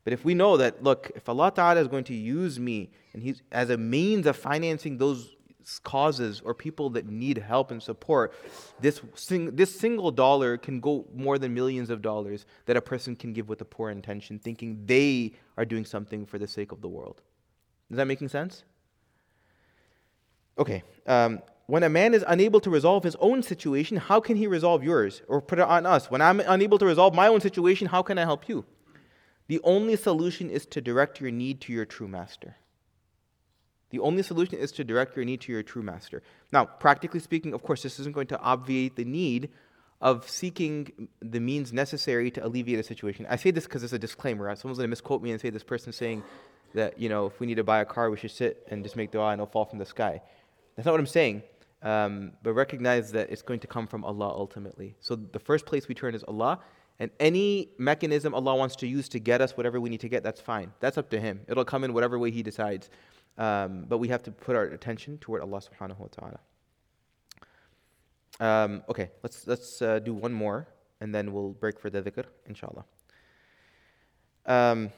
But 0.05 0.13
if 0.13 0.25
we 0.25 0.35
know 0.35 0.57
that, 0.59 0.85
look, 0.85 1.11
if 1.17 1.29
Allah 1.29 1.51
Ta'ala 1.51 1.81
is 1.81 1.89
going 1.89 2.05
to 2.05 2.15
use 2.15 2.61
me 2.61 2.91
and 3.13 3.25
He's 3.25 3.43
as 3.51 3.71
a 3.71 3.77
means 3.77 4.29
of 4.29 4.37
financing 4.37 4.99
those 4.99 5.35
causes 5.83 6.42
or 6.45 6.54
people 6.54 6.90
that 6.90 7.09
need 7.09 7.38
help 7.38 7.71
and 7.71 7.83
support, 7.83 8.35
this, 8.81 9.00
sing, 9.14 9.54
this 9.57 9.75
single 9.75 10.11
dollar 10.11 10.57
can 10.57 10.81
go 10.81 11.07
more 11.14 11.38
than 11.38 11.54
millions 11.54 11.90
of 11.90 12.02
dollars 12.02 12.47
that 12.66 12.76
a 12.76 12.81
person 12.81 13.16
can 13.16 13.33
give 13.33 13.49
with 13.49 13.61
a 13.61 13.64
poor 13.64 13.90
intention, 13.90 14.38
thinking 14.38 14.83
they 14.87 15.33
are 15.57 15.64
doing 15.64 15.85
something 15.85 16.26
for 16.26 16.38
the 16.38 16.49
sake 16.49 16.73
of 16.73 16.81
the 16.81 16.88
world. 16.88 17.23
Is 17.90 17.97
that 17.97 18.07
making 18.07 18.28
sense? 18.28 18.64
Okay. 20.59 20.83
Um, 21.07 21.40
when 21.66 21.83
a 21.83 21.88
man 21.88 22.12
is 22.12 22.25
unable 22.26 22.61
to 22.61 22.71
resolve 22.71 23.04
his 23.04 23.16
own 23.16 23.42
situation, 23.42 23.97
how 23.97 24.21
can 24.21 24.37
he 24.37 24.47
resolve 24.47 24.83
yours? 24.83 25.23
Or 25.28 25.40
put 25.40 25.59
it 25.59 25.64
on 25.64 25.87
us. 25.87 26.11
When 26.11 26.21
I'm 26.21 26.40
unable 26.40 26.78
to 26.78 26.87
resolve 26.87 27.14
my 27.14 27.28
own 27.28 27.40
situation, 27.40 27.88
how 27.88 28.02
can 28.02 28.19
I 28.19 28.23
help 28.23 28.49
you? 28.49 28.64
The 29.49 29.61
only 29.64 29.97
solution 29.97 30.50
is 30.50 30.66
to 30.66 30.81
direct 30.81 31.21
your 31.21 31.31
need 31.31 31.61
to 31.62 31.73
your 31.73 31.85
true 31.85 32.09
master. 32.09 32.57
The 33.93 34.01
only 34.01 34.23
solution 34.23 34.59
is 34.59 34.73
to 34.73 34.85
direct 34.85 35.15
your 35.17 35.25
need 35.25 35.43
to 35.43 35.53
your 35.53 35.63
true 35.63 35.83
master. 35.83 36.23
Now, 36.51 36.65
practically 36.65 37.21
speaking, 37.21 37.53
of 37.53 37.63
course, 37.63 37.83
this 37.83 38.01
isn't 38.01 38.15
going 38.15 38.27
to 38.29 38.41
obviate 38.41 38.97
the 38.97 39.05
need 39.05 39.51
of 40.01 40.29
seeking 40.29 41.09
the 41.21 41.39
means 41.39 41.73
necessary 41.73 42.31
to 42.33 42.45
alleviate 42.45 42.81
a 42.81 42.83
situation. 42.83 43.27
I 43.29 43.37
say 43.37 43.51
this 43.51 43.65
because 43.65 43.85
it's 43.85 43.93
a 43.93 43.99
disclaimer. 43.99 44.45
Someone's 44.57 44.79
going 44.79 44.89
to 44.89 44.91
misquote 44.91 45.23
me 45.23 45.31
and 45.31 45.41
say 45.41 45.51
this 45.51 45.63
person's 45.63 45.97
saying 45.97 46.25
that, 46.75 46.99
you 46.99 47.11
know, 47.11 47.27
if 47.27 47.39
we 47.39 47.47
need 47.47 47.57
to 47.57 47.65
buy 47.65 47.81
a 47.81 47.85
car, 47.85 48.11
we 48.11 48.17
should 48.17 48.31
sit 48.31 48.67
and 48.71 48.83
just 48.83 48.97
make 48.97 49.13
dua 49.13 49.29
and 49.29 49.41
it'll 49.41 49.53
fall 49.53 49.67
from 49.67 49.79
the 49.79 49.87
sky. 49.87 50.23
That's 50.75 50.87
not 50.87 50.93
what 50.93 51.01
I'm 51.01 51.07
saying. 51.07 51.43
Um, 51.83 52.33
but 52.43 52.55
recognize 52.55 53.13
that 53.13 53.31
it's 53.31 53.43
going 53.43 53.61
to 53.61 53.67
come 53.67 53.87
from 53.87 54.05
Allah 54.05 54.29
ultimately. 54.29 54.95
So 55.01 55.17
the 55.17 55.39
first 55.39 55.67
place 55.67 55.87
we 55.87 55.95
turn 55.95 56.15
is 56.15 56.25
Allah, 56.25 56.61
and 56.99 57.11
any 57.19 57.71
mechanism 57.77 58.35
Allah 58.35 58.55
wants 58.55 58.77
to 58.77 58.87
use 58.87 59.09
to 59.11 59.19
get 59.19 59.41
us 59.41 59.57
whatever 59.57 59.81
we 59.81 59.91
need 59.91 60.01
to 60.01 60.09
get, 60.09 60.23
that's 60.23 60.41
fine. 60.41 60.73
That's 60.81 60.97
up 60.97 61.11
to 61.11 61.21
Him. 61.21 61.41
It'll 61.49 61.65
come 61.65 61.83
in 61.83 61.93
whatever 61.93 62.19
way 62.19 62.31
He 62.31 62.43
decides. 62.43 62.89
Um, 63.39 63.87
but 63.89 63.99
we 63.99 64.09
have 64.09 64.23
to 64.25 64.31
put 64.31 64.57
our 64.57 64.65
attention 64.65 65.19
toward 65.19 65.43
Allah 65.43 65.61
subhanahu 65.61 65.99
wa 65.99 66.09
ta'ala. 66.11 66.41
Um, 68.41 68.83
okay, 68.89 69.11
let's, 69.23 69.47
let's 69.47 69.81
uh, 69.83 69.99
do 69.99 70.12
one 70.15 70.33
more 70.33 70.69
and 71.01 71.15
then 71.15 71.33
we'll 71.33 71.51
break 71.51 71.81
for 71.81 71.91
the 71.91 72.03
dhikr, 72.03 72.25
inshallah. 72.47 72.85
Um, 74.47 74.91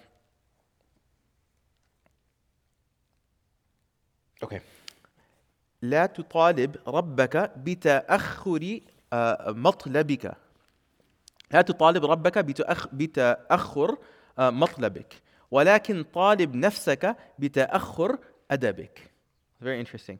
okay. 4.42 4.60
لا 5.82 6.06
تطالب 6.06 6.76
ربك 6.86 7.52
بتأخر 7.56 8.80
مطلبك 9.48 10.36
لا 11.50 11.62
تطالب 11.62 12.04
ربك 12.04 12.38
بتأخر 12.92 13.98
مطلبك 14.38 15.14
ولكن 15.51 16.03
طالب 16.03 16.55
نفسك 16.55 17.15
بتأخر 17.39 18.17
أدبك. 18.51 18.99
Very 19.61 19.79
interesting. 19.79 20.19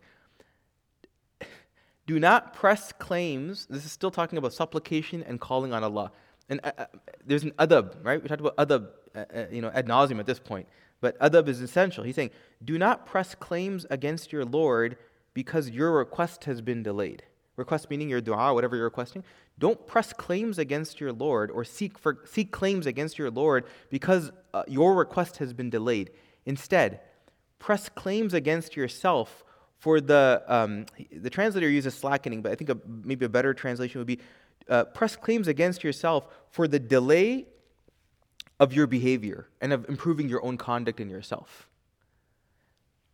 Do 2.06 2.20
not 2.20 2.54
press 2.54 2.92
claims. 2.92 3.68
This 3.70 3.86
is 3.86 3.92
still 3.92 4.12
talking 4.12 4.38
about 4.40 4.54
supplication 4.54 5.24
and 5.24 5.40
calling 5.40 5.74
on 5.74 5.84
Allah. 5.84 6.12
And 6.50 6.60
uh, 6.64 6.72
uh, 6.78 6.86
there's 7.24 7.44
an 7.44 7.52
adab, 7.52 8.04
right? 8.04 8.22
We 8.22 8.28
talked 8.28 8.42
about 8.42 8.58
adab, 8.58 8.88
uh, 9.16 9.26
uh, 9.34 9.46
you 9.52 9.62
know, 9.62 9.70
ad 9.70 9.86
nauseum 9.88 10.20
at 10.20 10.26
this 10.26 10.40
point. 10.40 10.68
But 11.02 11.20
adab 11.20 11.48
is 11.48 11.62
essential. 11.62 12.04
He's 12.04 12.16
saying, 12.16 12.32
do 12.66 12.78
not 12.78 13.06
press 13.06 13.36
claims 13.36 13.86
against 13.90 14.34
your 14.34 14.44
Lord 14.44 14.98
because 15.36 15.70
your 15.70 15.92
request 15.92 16.46
has 16.46 16.62
been 16.62 16.82
delayed. 16.82 17.24
Request 17.56 17.90
meaning 17.90 18.10
your 18.10 18.22
dua, 18.22 18.54
whatever 18.54 18.76
you're 18.76 18.86
requesting. 18.86 19.24
don't 19.59 19.87
press 19.87 20.13
claims 20.13 20.59
against 20.59 21.01
your 21.01 21.13
Lord 21.13 21.51
or 21.51 21.65
seek, 21.65 21.99
for, 21.99 22.19
seek 22.25 22.51
claims 22.51 22.87
against 22.87 23.19
your 23.19 23.31
Lord 23.31 23.65
because 23.89 24.33
uh, 24.53 24.65
your 24.67 24.95
request 24.95 25.37
has 25.37 25.53
been 25.53 25.71
delayed. 25.71 26.11
Instead, 26.45 27.01
press 27.59 27.89
claims 27.89 28.35
against 28.35 28.77
yourself 28.77 29.45
for 29.79 30.01
the, 30.01 30.43
um, 30.49 30.87
the 31.13 31.31
translator 31.31 31.69
uses 31.69 31.95
slackening, 31.95 32.43
but 32.43 32.53
I 32.53 32.55
think 32.55 32.71
a, 32.71 32.79
maybe 32.87 33.27
a 33.27 33.29
better 33.29 33.55
translation 33.55 34.01
would 34.01 34.07
be 34.07 34.19
uh, 34.69 34.85
press 34.85 35.15
claims 35.15 35.47
against 35.47 35.85
yourself 35.85 36.27
for 36.51 36.67
the 36.67 36.79
delay 36.79 37.47
of 38.59 38.73
your 38.73 38.87
behavior 38.87 39.49
and 39.61 39.73
of 39.73 39.89
improving 39.89 40.29
your 40.29 40.45
own 40.45 40.57
conduct 40.57 41.01
in 41.01 41.11
yourself. 41.11 41.69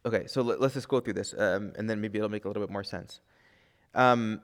Okay, 0.07 0.27
so 0.27 0.43
let, 0.43 0.61
us 0.63 0.75
just 0.75 0.89
go 0.89 1.01
through 1.01 1.13
this, 1.15 1.35
um, 1.37 1.73
and 1.77 1.89
then 1.89 2.01
maybe 2.01 2.19
it'll 2.19 2.31
make 2.31 2.45
a 2.45 2.49
little 2.49 2.63
bit 2.63 2.71
more 2.71 2.85
sense. 2.85 3.21
Um, 3.95 4.41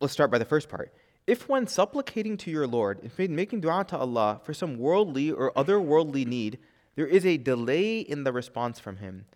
let's 0.00 0.12
start 0.12 0.30
by 0.30 0.38
the 0.38 0.44
first 0.44 0.68
part. 0.68 0.92
If 1.26 1.48
when 1.48 1.66
supplicating 1.66 2.36
to 2.38 2.50
your 2.50 2.66
Lord, 2.66 3.00
if 3.02 3.18
making 3.18 3.60
dua 3.60 3.84
to 3.88 3.98
Allah 3.98 4.40
for 4.44 4.54
some 4.54 4.78
worldly 4.78 5.30
or 5.30 5.52
otherworldly 5.52 6.26
need, 6.26 6.58
there 6.96 7.06
is 7.06 7.26
a 7.26 7.36
delay 7.36 8.00
in 8.00 8.24
the 8.24 8.32
response 8.32 8.80
from 8.80 8.96
Him, 8.96 9.26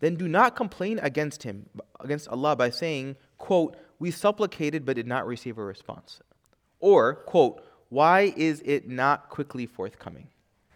then 0.00 0.14
do 0.16 0.28
not 0.28 0.56
complain 0.56 0.98
against 1.00 1.42
Him, 1.42 1.66
against 2.00 2.28
Allah, 2.28 2.56
by 2.56 2.70
saying, 2.70 3.16
quote, 3.38 3.76
we 3.98 4.10
supplicated 4.10 4.84
but 4.84 4.96
did 4.96 5.06
not 5.06 5.26
receive 5.26 5.58
a 5.58 5.64
response. 5.64 6.20
Or, 6.80 7.14
quote, 7.14 7.64
why 7.88 8.32
is 8.36 8.62
it 8.64 8.88
not 8.88 9.28
quickly 9.28 9.66
forthcoming? 9.66 10.28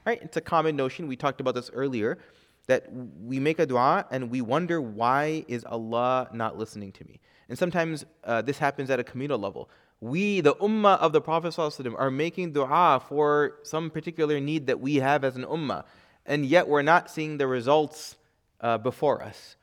Right? 0.04 0.20
It's 0.22 0.36
a 0.36 0.40
common 0.40 0.76
notion. 0.76 1.08
We 1.08 1.16
talked 1.16 1.40
about 1.40 1.54
this 1.54 1.70
earlier 1.72 2.18
that 2.66 2.86
we 2.92 3.40
make 3.40 3.58
a 3.58 3.66
dua 3.66 4.06
and 4.10 4.30
we 4.30 4.40
wonder 4.40 4.80
why 4.80 5.44
is 5.48 5.64
Allah 5.64 6.28
not 6.32 6.58
listening 6.58 6.92
to 6.92 7.04
me? 7.04 7.20
And 7.48 7.58
sometimes 7.58 8.04
uh, 8.24 8.42
this 8.42 8.58
happens 8.58 8.90
at 8.90 8.98
a 8.98 9.04
communal 9.04 9.38
level. 9.38 9.70
We, 10.00 10.40
the 10.40 10.54
ummah 10.56 10.98
of 10.98 11.12
the 11.12 11.20
Prophet 11.20 11.58
are 11.58 12.10
making 12.10 12.52
dua 12.52 13.02
for 13.08 13.54
some 13.62 13.90
particular 13.90 14.40
need 14.40 14.66
that 14.66 14.80
we 14.80 14.96
have 14.96 15.24
as 15.24 15.36
an 15.36 15.44
ummah, 15.44 15.84
and 16.26 16.44
yet 16.44 16.68
we're 16.68 16.82
not 16.82 17.10
seeing 17.10 17.38
the 17.38 17.46
results 17.46 18.16
uh, 18.60 18.78
before 18.78 19.22
us, 19.22 19.56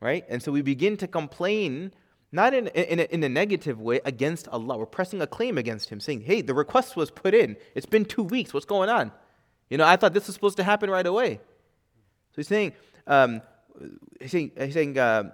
right? 0.00 0.24
And 0.28 0.42
so 0.42 0.52
we 0.52 0.62
begin 0.62 0.96
to 0.98 1.06
complain, 1.06 1.92
not 2.32 2.52
in, 2.52 2.66
in, 2.68 3.00
a, 3.00 3.04
in 3.04 3.22
a 3.22 3.28
negative 3.28 3.80
way, 3.80 4.00
against 4.04 4.48
Allah. 4.48 4.76
We're 4.76 4.86
pressing 4.86 5.22
a 5.22 5.26
claim 5.26 5.56
against 5.56 5.88
Him, 5.88 6.00
saying, 6.00 6.22
hey, 6.22 6.42
the 6.42 6.54
request 6.54 6.96
was 6.96 7.10
put 7.10 7.32
in. 7.32 7.56
It's 7.74 7.86
been 7.86 8.04
two 8.04 8.24
weeks. 8.24 8.52
What's 8.52 8.66
going 8.66 8.90
on? 8.90 9.10
You 9.70 9.78
know, 9.78 9.86
I 9.86 9.96
thought 9.96 10.12
this 10.12 10.26
was 10.26 10.34
supposed 10.34 10.56
to 10.58 10.64
happen 10.64 10.90
right 10.90 11.06
away. 11.06 11.36
So 11.36 12.36
he's 12.36 12.48
saying, 12.48 12.72
um, 13.06 13.42
he's 14.20 14.32
saying, 14.32 14.52
he's 14.58 14.74
saying 14.74 14.98
uh, 14.98 15.30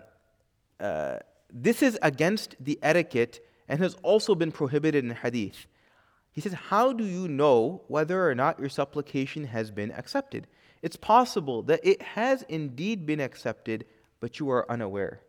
uh, 0.79 1.19
this 1.55 1.83
is 1.83 1.97
against 2.03 2.57
the 2.59 2.79
etiquette 2.83 3.47
and 3.69 3.79
has 3.79 3.95
also 4.03 4.35
been 4.35 4.51
prohibited 4.51 5.05
in 5.05 5.13
hadith. 5.13 5.67
He 6.33 6.41
says, 6.41 6.53
How 6.53 6.93
do 6.93 7.05
you 7.05 7.29
know 7.29 7.83
whether 7.87 8.29
or 8.29 8.35
not 8.35 8.59
your 8.59 8.69
supplication 8.69 9.45
has 9.45 9.71
been 9.71 9.93
accepted? 9.93 10.49
It's 10.83 10.97
possible 10.97 11.63
that 11.63 11.81
it 11.83 12.03
has 12.03 12.43
indeed 12.49 13.07
been 13.07 13.21
accepted, 13.21 13.87
but 14.21 14.41
you 14.41 14.51
are 14.51 14.71
unaware. 14.71 15.21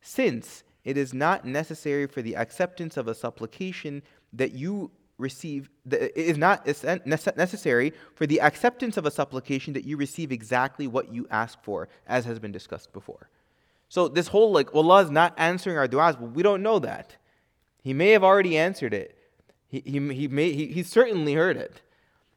Since 0.00 0.64
it 0.84 0.96
is 0.96 1.12
not 1.12 1.44
necessary 1.44 2.06
for 2.06 2.22
the 2.22 2.36
acceptance 2.36 2.96
of 2.96 3.06
a 3.06 3.14
supplication 3.14 4.02
that 4.32 4.52
you 4.52 4.90
receive, 5.18 5.70
it 5.90 6.16
is 6.16 6.38
not 6.38 6.66
necessary 7.06 7.92
for 8.14 8.26
the 8.26 8.40
acceptance 8.40 8.96
of 8.96 9.06
a 9.06 9.10
supplication 9.10 9.74
that 9.74 9.84
you 9.84 9.96
receive 9.96 10.32
exactly 10.32 10.86
what 10.86 11.12
you 11.12 11.28
ask 11.30 11.62
for, 11.62 11.88
as 12.06 12.24
has 12.24 12.38
been 12.38 12.52
discussed 12.52 12.92
before. 12.92 13.28
So 13.94 14.08
this 14.08 14.26
whole 14.26 14.50
like 14.50 14.74
Allah 14.74 15.04
is 15.04 15.10
not 15.12 15.34
answering 15.36 15.78
our 15.78 15.86
du'as, 15.86 16.18
but 16.18 16.32
we 16.32 16.42
don't 16.42 16.64
know 16.64 16.80
that. 16.80 17.14
He 17.80 17.94
may 17.94 18.10
have 18.10 18.24
already 18.24 18.58
answered 18.58 18.92
it. 18.92 19.16
He, 19.68 19.84
he, 19.86 20.00
he, 20.12 20.26
may, 20.26 20.50
he, 20.50 20.66
he 20.66 20.82
certainly 20.82 21.34
heard 21.34 21.56
it. 21.56 21.80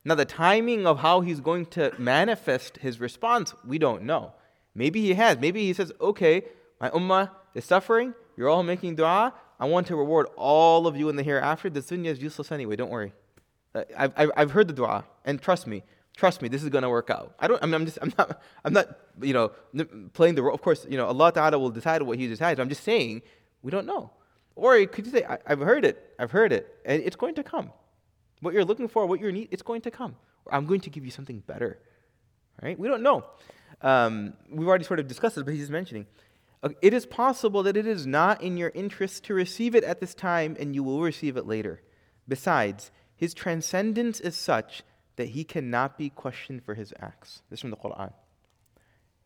Now, 0.06 0.14
the 0.14 0.24
timing 0.24 0.86
of 0.86 1.00
how 1.00 1.22
he's 1.22 1.40
going 1.40 1.66
to 1.78 1.94
manifest 1.98 2.78
his 2.78 3.00
response, 3.00 3.56
we 3.66 3.80
don't 3.80 4.04
know. 4.04 4.34
Maybe 4.76 5.02
he 5.02 5.16
has. 5.16 5.40
Maybe 5.40 5.66
he 5.66 5.74
says, 5.74 5.92
okay, 6.00 6.44
my 6.80 6.92
ummah 6.92 7.32
is 7.56 7.66
suffering. 7.66 8.14
You're 8.36 8.50
all 8.50 8.62
making 8.62 8.96
dua. 8.96 9.34
I 9.60 9.66
want 9.66 9.88
to 9.88 9.96
reward 9.96 10.28
all 10.36 10.86
of 10.86 10.96
you 10.96 11.10
in 11.10 11.16
the 11.16 11.24
hereafter. 11.24 11.72
The 11.72 11.80
dunya 11.80 12.12
is 12.12 12.22
useless 12.22 12.52
anyway. 12.52 12.76
Don't 12.76 12.92
worry. 12.92 13.14
Uh, 13.74 13.84
I've, 13.98 14.14
I've, 14.16 14.32
I've 14.38 14.52
heard 14.52 14.68
the 14.68 14.76
dua. 14.76 15.06
And 15.26 15.42
trust 15.42 15.66
me, 15.66 15.82
Trust 16.18 16.42
me, 16.42 16.50
this 16.50 16.64
is 16.64 16.70
going 16.70 16.82
to 16.82 16.90
work 16.90 17.10
out. 17.10 17.36
I 17.40 17.48
don't. 17.48 17.64
I 17.64 17.66
mean, 17.68 17.76
I'm 17.76 17.86
just. 17.86 18.00
I'm 18.02 18.12
not. 18.18 18.42
I'm 18.66 18.74
not. 18.74 18.88
You 19.22 19.34
know, 19.34 19.52
playing 20.14 20.36
the 20.36 20.44
role. 20.44 20.54
Of 20.54 20.62
course, 20.62 20.86
you 20.90 20.98
know, 20.98 21.06
Allah 21.06 21.32
Taala 21.32 21.60
will 21.60 21.70
decide 21.70 22.02
what 22.02 22.18
He 22.18 22.28
decides. 22.28 22.60
I'm 22.60 22.70
just 22.70 22.84
saying 22.84 23.22
we 23.62 23.72
don't 23.72 23.86
know. 23.86 24.12
Or 24.56 24.84
could 24.88 25.06
you 25.06 25.12
say, 25.12 25.24
I, 25.24 25.38
have 25.46 25.60
heard 25.60 25.86
it. 25.86 26.16
I've 26.18 26.32
heard 26.32 26.52
it, 26.52 26.68
and 26.84 27.02
it's 27.04 27.16
going 27.16 27.36
to 27.36 27.44
come. 27.44 27.72
What 28.42 28.56
you're 28.56 28.66
looking 28.66 28.88
for, 28.88 29.06
what 29.06 29.22
you 29.22 29.32
need, 29.32 29.50
it's 29.52 29.62
going 29.62 29.82
to 29.82 29.92
come. 29.92 30.16
Or 30.46 30.56
I'm 30.56 30.66
going 30.66 30.82
to 30.82 30.90
give 30.90 31.06
you 31.06 31.12
something 31.12 31.40
better. 31.46 31.80
Right? 32.62 32.78
We 32.78 32.88
don't 32.88 33.04
know. 33.04 33.24
Um, 33.82 34.34
we've 34.50 34.68
already 34.68 34.84
sort 34.84 35.00
of 35.00 35.08
discussed 35.08 35.36
this, 35.36 35.44
but 35.44 35.54
he's 35.54 35.70
mentioning. 35.70 36.08
Uh, 36.64 36.70
it 36.82 36.94
is 36.94 37.06
possible 37.06 37.64
that 37.64 37.78
it 37.78 37.86
is 37.86 38.08
not 38.08 38.42
in 38.42 38.58
your 38.58 38.72
interest 38.74 39.26
to 39.26 39.36
receive 39.36 39.76
it 39.76 39.84
at 39.84 40.00
this 40.00 40.16
time 40.16 40.58
and 40.60 40.74
you 40.74 40.82
will 40.82 41.02
receive 41.02 41.38
it 41.38 41.46
later. 41.46 41.82
Besides, 42.28 42.90
his 43.16 43.36
transcendence 43.36 44.20
is 44.20 44.36
such 44.36 44.82
that 45.18 45.30
he 45.30 45.44
cannot 45.44 45.98
be 45.98 46.10
questioned 46.10 46.64
for 46.64 46.74
his 46.74 46.94
acts. 47.00 47.42
This 47.50 47.58
is 47.58 47.62
from 47.62 47.72
the 47.72 47.78
Quran. 47.78 48.14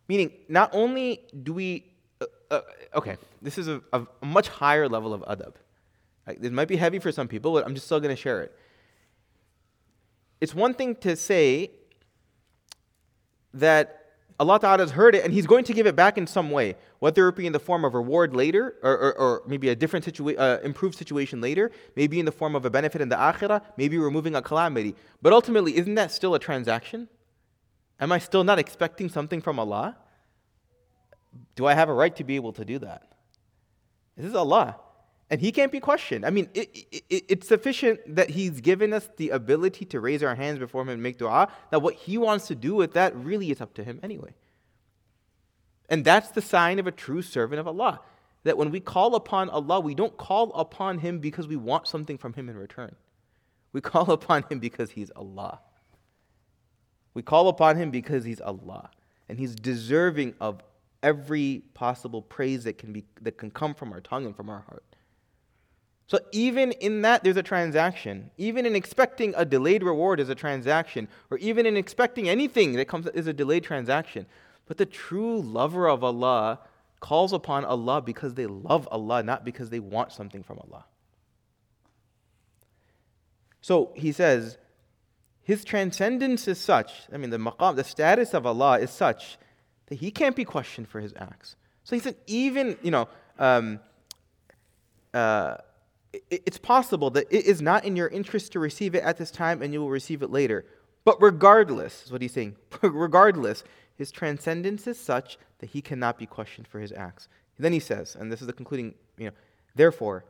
Meaning, 0.08 0.32
not 0.49 0.69
only 0.73 1.21
do 1.43 1.54
we, 1.54 1.93
uh, 2.19 2.25
uh, 2.49 2.62
okay, 2.95 3.17
this 3.41 3.58
is 3.58 3.67
a, 3.67 3.82
a, 3.93 4.06
much 4.21 4.49
higher 4.49 4.89
level 4.89 5.13
of 5.13 5.21
adab. 5.21 5.54
Like, 6.25 6.41
this 6.41 6.51
might 6.51 6.67
be 6.67 6.75
heavy 6.75 6.99
for 6.99 7.12
some 7.12 7.27
people, 7.27 7.54
but 7.54 7.65
I'm 7.65 7.75
just 7.75 7.86
still 7.86 7.99
going 7.99 8.15
to 8.15 8.21
share 8.21 8.41
it. 8.41 8.58
It's 10.39 10.56
one 10.56 10.73
thing 10.73 10.95
to 10.97 11.15
say 11.15 11.71
that 13.54 14.01
Allah 14.39 14.60
Ta'ala 14.60 14.80
has 14.80 14.91
heard 14.91 15.15
it 15.15 15.24
and 15.24 15.34
He's 15.34 15.46
going 15.46 15.63
to 15.65 15.74
give 15.74 15.88
it 15.88 15.96
back 15.96 16.17
in 16.17 16.26
some 16.28 16.52
way, 16.52 16.76
whether 17.00 17.28
it 17.28 17.36
be 17.36 17.46
in 17.46 17.54
the 17.54 17.60
form 17.60 17.86
of 17.86 17.94
reward 17.94 18.36
later 18.36 18.76
or, 18.82 18.98
or, 18.98 19.13
or 19.17 19.44
maybe 19.48 19.70
a 19.70 19.76
different 19.76 20.06
situation, 20.06 20.39
uh, 20.39 20.60
improved 20.63 20.98
situation 20.98 21.41
later, 21.41 21.72
maybe 21.96 22.20
in 22.20 22.26
the 22.26 22.32
form 22.32 22.56
of 22.56 22.65
a 22.65 22.70
benefit 22.70 23.02
in 23.02 23.10
the 23.10 23.15
akhirah, 23.15 23.62
maybe 23.78 23.98
removing 23.98 24.36
a 24.36 24.41
calamity. 24.41 24.96
But 25.22 25.34
ultimately, 25.34 25.78
isn't 25.78 25.96
that 25.96 26.12
still 26.12 26.36
a 26.36 26.39
transaction? 26.39 27.08
Am 28.00 28.12
I 28.12 28.20
still 28.20 28.44
not 28.44 28.58
expecting 28.58 29.10
something 29.10 29.41
from 29.41 29.60
Allah? 29.60 29.98
Do 31.56 31.65
I 31.67 31.74
have 31.76 31.89
a 31.89 31.94
right 31.94 32.15
to 32.15 32.24
be 32.24 32.36
able 32.36 32.54
to 32.54 32.65
do 32.65 32.80
that? 32.80 33.04
This 34.17 34.26
is 34.26 34.36
Allah. 34.36 34.78
And 35.32 35.41
He 35.41 35.52
can't 35.52 35.72
be 35.72 35.80
questioned. 35.80 36.26
I 36.26 36.30
mean, 36.30 36.48
it, 36.54 36.70
it, 36.91 37.26
it's 37.28 37.48
sufficient 37.48 38.02
that 38.15 38.30
He's 38.30 38.62
given 38.62 38.94
us 38.94 39.10
the 39.17 39.30
ability 39.30 39.86
to 39.86 40.00
raise 40.00 40.22
our 40.22 40.36
hands 40.36 40.60
before 40.60 40.84
Him 40.84 40.89
and 40.89 41.02
make 41.02 41.17
dua. 41.17 41.52
That 41.72 41.82
what 41.82 41.96
He 41.96 42.20
wants 42.20 42.48
to 42.48 42.56
do 42.56 42.76
with 42.76 42.94
that 42.94 43.15
really 43.15 43.50
is 43.50 43.60
up 43.60 43.74
to 43.76 43.84
Him 43.84 44.00
anyway. 44.04 44.36
And 45.89 46.06
that's 46.06 46.30
the 46.30 46.41
sign 46.41 46.78
of 46.78 46.86
a 46.86 46.91
true 46.91 47.24
servant 47.24 47.60
of 47.60 47.67
Allah. 47.67 48.02
That 48.44 48.58
when 48.58 48.70
we 48.70 48.80
call 48.80 49.15
upon 49.15 49.50
Allah, 49.50 49.80
we 49.80 49.96
don't 49.96 50.15
call 50.17 50.54
upon 50.54 51.00
Him 51.00 51.17
because 51.17 51.48
we 51.48 51.56
want 51.56 51.88
something 51.88 52.20
from 52.20 52.34
Him 52.34 52.48
in 52.48 52.58
return. 52.58 52.96
We 53.74 53.82
call 53.94 54.12
upon 54.12 54.44
Him 54.44 54.60
because 54.60 54.91
He's 54.91 55.12
Allah. 55.15 55.62
We 57.13 57.22
call 57.22 57.48
upon 57.48 57.78
him 57.78 57.91
because 57.91 58.24
he's 58.24 58.41
Allah 58.41 58.89
and 59.28 59.38
he's 59.38 59.56
deserving 59.56 60.36
of 60.39 60.63
every 61.04 61.63
possible 61.74 62.22
praise 62.22 62.63
that 62.63 62.78
can 62.78 62.94
be 62.94 63.04
that 63.22 63.38
can 63.38 63.52
come 63.52 63.74
from 63.74 63.91
our 63.91 64.00
tongue 64.00 64.26
and 64.26 64.36
from 64.36 64.50
our 64.50 64.62
heart. 64.62 64.90
So 66.12 66.19
even 66.34 66.74
in 66.74 67.04
that 67.04 67.24
there's 67.24 67.38
a 67.38 67.41
transaction. 67.41 68.32
Even 68.38 68.65
in 68.65 68.76
expecting 68.76 69.34
a 69.38 69.45
delayed 69.45 69.82
reward 69.82 70.19
is 70.19 70.28
a 70.28 70.36
transaction 70.36 71.08
or 71.30 71.38
even 71.38 71.65
in 71.65 71.78
expecting 71.78 72.28
anything 72.28 72.74
that 72.74 72.89
comes 72.89 73.08
is 73.08 73.28
a 73.28 73.34
delayed 73.34 73.63
transaction. 73.63 74.26
But 74.65 74.78
the 74.78 74.86
true 74.86 75.41
lover 75.41 75.88
of 75.88 76.04
Allah 76.04 76.60
calls 77.00 77.32
upon 77.32 77.63
Allah 77.63 78.02
because 78.02 78.34
they 78.34 78.45
love 78.45 78.89
Allah, 78.91 79.24
not 79.24 79.45
because 79.45 79.69
they 79.69 79.80
want 79.80 80.12
something 80.12 80.43
from 80.43 80.60
Allah. 80.60 80.84
So 83.62 83.93
he 83.95 84.12
says, 84.12 84.58
his 85.41 85.63
transcendence 85.63 86.45
is 86.45 86.60
such, 86.60 86.91
I 87.13 87.15
mean, 87.15 87.30
the 87.30 87.38
maqam, 87.38 87.78
the 87.78 87.86
status 87.86 88.34
of 88.34 88.45
Allah 88.45 88.80
is 88.80 88.91
such 88.91 89.38
that 89.86 90.00
he 90.00 90.12
can't 90.12 90.36
be 90.36 90.43
questioned 90.43 90.89
for 90.89 91.00
his 91.00 91.13
acts. 91.15 91.56
So 91.86 91.95
he 91.95 92.02
said, 92.02 92.17
even, 92.28 92.78
you 92.82 92.91
know, 92.91 93.08
um, 93.39 93.80
uh, 95.13 95.56
it's 96.30 96.58
possible 96.58 97.10
that 97.12 97.28
it 97.30 97.45
is 97.45 97.62
not 97.62 97.86
in 97.86 97.95
your 97.95 98.08
interest 98.10 98.52
to 98.52 98.60
receive 98.60 98.95
it 98.95 99.04
at 99.04 99.17
this 99.17 99.32
time 99.32 99.62
and 99.62 99.74
you 99.74 99.80
will 99.80 99.89
receive 99.89 100.21
it 100.21 100.30
later. 100.30 100.65
But 101.06 101.21
regardless, 101.21 102.06
is 102.06 102.12
what 102.12 102.21
he's 102.21 102.34
saying, 102.34 102.58
regardless, 102.82 103.63
his 103.95 104.12
transcendence 104.12 104.88
is 104.88 105.00
such 105.00 105.38
that 105.60 105.69
he 105.69 105.82
cannot 105.82 106.17
be 106.17 106.26
questioned 106.26 106.67
for 106.67 106.80
his 106.80 106.91
acts. 106.91 107.28
And 107.58 107.65
then 107.65 107.74
he 107.74 107.80
says, 107.80 108.15
and 108.15 108.32
this 108.32 108.41
is 108.41 108.47
the 108.47 108.54
concluding, 108.54 108.93
you 109.17 109.28
know, 109.28 109.32
therefore, 109.76 110.26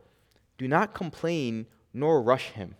do 0.57 0.67
not 0.67 0.93
complain 0.93 1.65
nor 1.93 2.21
rush 2.21 2.51
him 2.51 2.75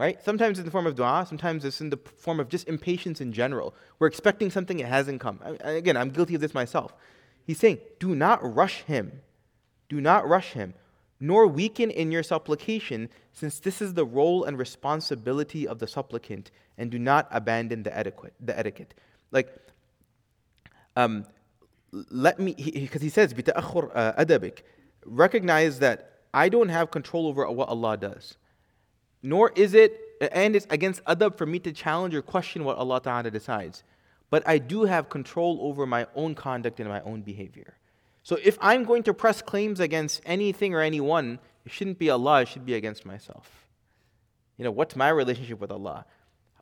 right? 0.00 0.24
Sometimes 0.24 0.52
it's 0.52 0.60
in 0.60 0.64
the 0.64 0.70
form 0.70 0.86
of 0.86 0.94
dua, 0.94 1.26
sometimes 1.28 1.62
it's 1.62 1.82
in 1.82 1.90
the 1.90 1.98
form 2.16 2.40
of 2.40 2.48
just 2.48 2.66
impatience 2.68 3.20
in 3.20 3.34
general. 3.34 3.74
We're 3.98 4.06
expecting 4.06 4.50
something, 4.50 4.80
it 4.80 4.86
hasn't 4.86 5.20
come. 5.20 5.40
I, 5.44 5.72
again, 5.72 5.94
I'm 5.94 6.08
guilty 6.08 6.34
of 6.34 6.40
this 6.40 6.54
myself. 6.54 6.94
He's 7.46 7.58
saying, 7.58 7.80
do 7.98 8.14
not 8.14 8.40
rush 8.42 8.80
him. 8.84 9.20
Do 9.90 10.00
not 10.00 10.26
rush 10.26 10.52
him, 10.52 10.72
nor 11.20 11.46
weaken 11.46 11.90
in 11.90 12.10
your 12.10 12.22
supplication, 12.22 13.08
since 13.32 13.60
this 13.60 13.82
is 13.82 13.94
the 13.94 14.04
role 14.04 14.44
and 14.44 14.58
responsibility 14.58 15.68
of 15.68 15.78
the 15.78 15.86
supplicant, 15.86 16.50
and 16.78 16.90
do 16.90 16.98
not 16.98 17.28
abandon 17.30 17.82
the 17.82 17.96
etiquette. 17.96 18.32
The 18.40 18.58
etiquette. 18.58 18.94
Like, 19.30 19.54
um, 20.96 21.26
let 21.92 22.38
me, 22.38 22.54
because 22.54 23.02
he, 23.02 23.06
he, 23.06 23.10
says, 23.10 23.32
uh, 23.32 24.12
adabik, 24.24 24.62
recognize 25.04 25.78
that 25.80 26.20
I 26.32 26.48
don't 26.48 26.68
have 26.68 26.90
control 26.90 27.26
over 27.26 27.48
what 27.50 27.68
Allah 27.68 27.96
does 27.96 28.36
nor 29.22 29.52
is 29.54 29.74
it, 29.74 29.98
and 30.32 30.56
it's 30.56 30.66
against 30.70 31.04
adab 31.04 31.36
for 31.36 31.46
me 31.46 31.58
to 31.60 31.72
challenge 31.72 32.14
or 32.14 32.22
question 32.22 32.64
what 32.64 32.76
Allah 32.78 33.00
Ta'ala 33.00 33.30
decides. 33.30 33.84
But 34.30 34.46
I 34.46 34.58
do 34.58 34.84
have 34.84 35.08
control 35.08 35.58
over 35.62 35.86
my 35.86 36.06
own 36.14 36.34
conduct 36.34 36.80
and 36.80 36.88
my 36.88 37.00
own 37.02 37.22
behavior. 37.22 37.74
So 38.30 38.38
if 38.40 38.56
I'm 38.60 38.84
going 38.84 39.02
to 39.02 39.12
press 39.12 39.42
claims 39.42 39.80
against 39.80 40.22
anything 40.24 40.72
or 40.72 40.80
anyone, 40.80 41.40
it 41.64 41.72
shouldn't 41.72 41.98
be 41.98 42.10
Allah, 42.10 42.42
it 42.42 42.46
should 42.46 42.64
be 42.64 42.74
against 42.74 43.04
myself. 43.04 43.66
You 44.56 44.64
know, 44.64 44.70
what's 44.70 44.94
my 44.94 45.08
relationship 45.08 45.58
with 45.58 45.72
Allah? 45.72 46.06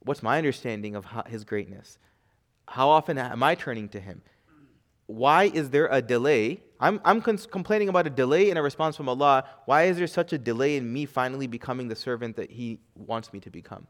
What's 0.01 0.23
my 0.23 0.39
understanding 0.39 0.97
of 0.97 1.05
His 1.27 1.45
greatness? 1.45 1.99
How 2.69 2.89
often 2.89 3.19
am 3.19 3.43
I 3.43 3.55
turning 3.55 3.91
to 3.91 4.01
Him? 4.01 4.23
why 5.09 5.45
is 5.45 5.69
there 5.69 5.89
a 5.89 6.01
delay? 6.01 6.63
I'm, 6.81 7.03
I'm 7.05 7.21
cons- 7.21 7.45
complaining 7.45 7.91
about 7.91 8.07
a 8.07 8.11
delay 8.11 8.49
in 8.49 8.57
a 8.57 8.63
response 8.63 8.97
from 8.97 9.11
Allah. 9.11 9.45
Why 9.67 9.85
is 9.85 9.99
there 9.99 10.07
such 10.07 10.33
a 10.33 10.39
delay 10.39 10.79
in 10.79 10.91
me 10.91 11.05
finally 11.05 11.47
becoming 11.47 11.89
the 11.89 11.97
servant 11.97 12.37
that 12.37 12.51
He 12.51 12.79
wants 12.95 13.31
me 13.35 13.41
to 13.41 13.51
become? 13.51 13.87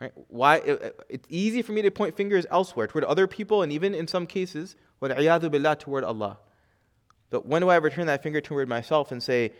Right? 0.00 0.12
Why? 0.28 0.56
It, 0.56 1.00
it's 1.08 1.26
easy 1.28 1.62
for 1.62 1.72
me 1.72 1.82
to 1.82 1.90
point 1.90 2.16
fingers 2.16 2.46
elsewhere 2.50 2.86
toward 2.86 3.04
other 3.04 3.26
people 3.26 3.62
and 3.62 3.72
even 3.72 3.94
in 3.94 4.06
some 4.06 4.26
cases, 4.26 4.76
billah, 5.00 5.76
toward 5.76 6.04
Allah. 6.04 6.38
But 7.30 7.46
when 7.46 7.62
do 7.62 7.68
I 7.68 7.76
ever 7.76 7.90
turn 7.90 8.06
that 8.06 8.22
finger 8.22 8.40
toward 8.40 8.68
myself 8.68 9.12
and 9.12 9.22
say, 9.22 9.52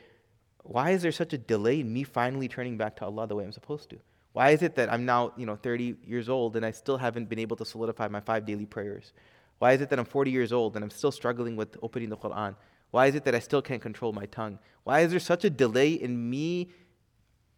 why 0.62 0.90
is 0.90 1.02
there 1.02 1.12
such 1.12 1.32
a 1.32 1.38
delay 1.38 1.80
in 1.80 1.92
me 1.92 2.02
finally 2.02 2.48
turning 2.48 2.76
back 2.76 2.96
to 2.96 3.04
Allah 3.04 3.26
the 3.26 3.34
way 3.34 3.44
I'm 3.44 3.52
supposed 3.52 3.90
to? 3.90 3.98
Why 4.32 4.50
is 4.50 4.62
it 4.62 4.76
that 4.76 4.92
I'm 4.92 5.04
now, 5.04 5.32
you 5.36 5.46
know, 5.46 5.56
30 5.56 5.96
years 6.04 6.28
old 6.28 6.56
and 6.56 6.64
I 6.64 6.70
still 6.70 6.98
haven't 6.98 7.28
been 7.28 7.38
able 7.38 7.56
to 7.56 7.64
solidify 7.64 8.08
my 8.08 8.20
five 8.20 8.46
daily 8.46 8.66
prayers? 8.66 9.12
Why 9.58 9.72
is 9.72 9.80
it 9.80 9.90
that 9.90 9.98
I'm 9.98 10.04
40 10.04 10.30
years 10.30 10.52
old 10.52 10.76
and 10.76 10.84
I'm 10.84 10.90
still 10.90 11.10
struggling 11.10 11.56
with 11.56 11.76
opening 11.82 12.10
the 12.10 12.16
Quran? 12.16 12.54
Why 12.90 13.06
is 13.06 13.14
it 13.14 13.24
that 13.24 13.34
I 13.34 13.40
still 13.40 13.60
can't 13.60 13.82
control 13.82 14.12
my 14.12 14.26
tongue? 14.26 14.58
Why 14.84 15.00
is 15.00 15.10
there 15.10 15.20
such 15.20 15.44
a 15.44 15.50
delay 15.50 15.92
in 15.92 16.30
me 16.30 16.70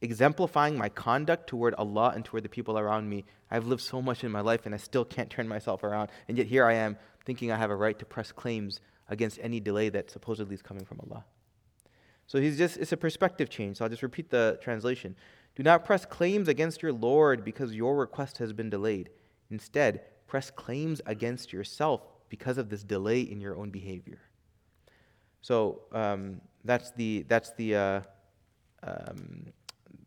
exemplifying 0.03 0.77
my 0.79 0.89
conduct 0.89 1.47
toward 1.47 1.75
Allah 1.75 2.13
and 2.15 2.25
toward 2.25 2.43
the 2.43 2.49
people 2.49 2.79
around 2.79 3.09
me? 3.09 3.25
I've 3.51 3.67
lived 3.67 3.83
so 3.83 4.01
much 4.01 4.25
in 4.25 4.31
my 4.31 4.41
life 4.41 4.67
and 4.67 4.75
I 4.75 4.79
still 4.79 5.05
can't 5.05 5.31
turn 5.31 5.49
myself 5.49 5.83
around. 5.83 6.11
And 6.29 6.39
yet 6.39 6.47
here 6.47 6.65
I 6.65 6.75
am 6.75 6.97
thinking 7.25 7.53
I 7.53 7.57
have 7.57 7.71
a 7.71 7.77
right 7.77 7.99
to 7.99 8.05
press 8.05 8.33
claims 8.33 8.81
against 9.09 9.39
any 9.43 9.61
delay 9.61 9.89
that 9.91 10.11
supposedly 10.11 10.55
is 10.55 10.63
coming 10.63 10.85
from 10.85 11.01
Allah. 11.01 11.25
So 12.27 12.41
he's 12.41 12.57
just, 12.57 12.77
it's 12.77 12.93
a 12.93 12.97
perspective 12.97 13.51
change. 13.51 13.79
So 13.79 13.85
I'll 13.85 13.91
just 13.91 14.03
repeat 14.03 14.31
the 14.31 14.59
translation. 14.63 15.17
Do 15.57 15.65
not 15.65 15.85
press 15.85 16.07
claims 16.07 16.49
against 16.49 16.81
your 16.83 16.93
Lord 16.93 17.45
because 17.45 17.75
your 17.75 17.97
request 17.97 18.39
has 18.39 18.53
been 18.53 18.71
delayed. 18.71 19.11
Instead, 19.51 20.03
press 20.29 20.51
claims 20.51 21.01
against 21.07 21.53
yourself 21.53 22.03
because 22.29 22.57
of 22.57 22.69
this 22.71 22.85
delay 22.85 23.21
in 23.21 23.41
your 23.41 23.57
own 23.57 23.71
behavior. 23.71 24.21
So 25.43 25.83
um, 25.93 26.41
that's 26.65 26.93
the 26.93 27.25
that's 27.29 27.53
the 27.55 27.75
uh, 27.75 28.01
um, 28.83 29.47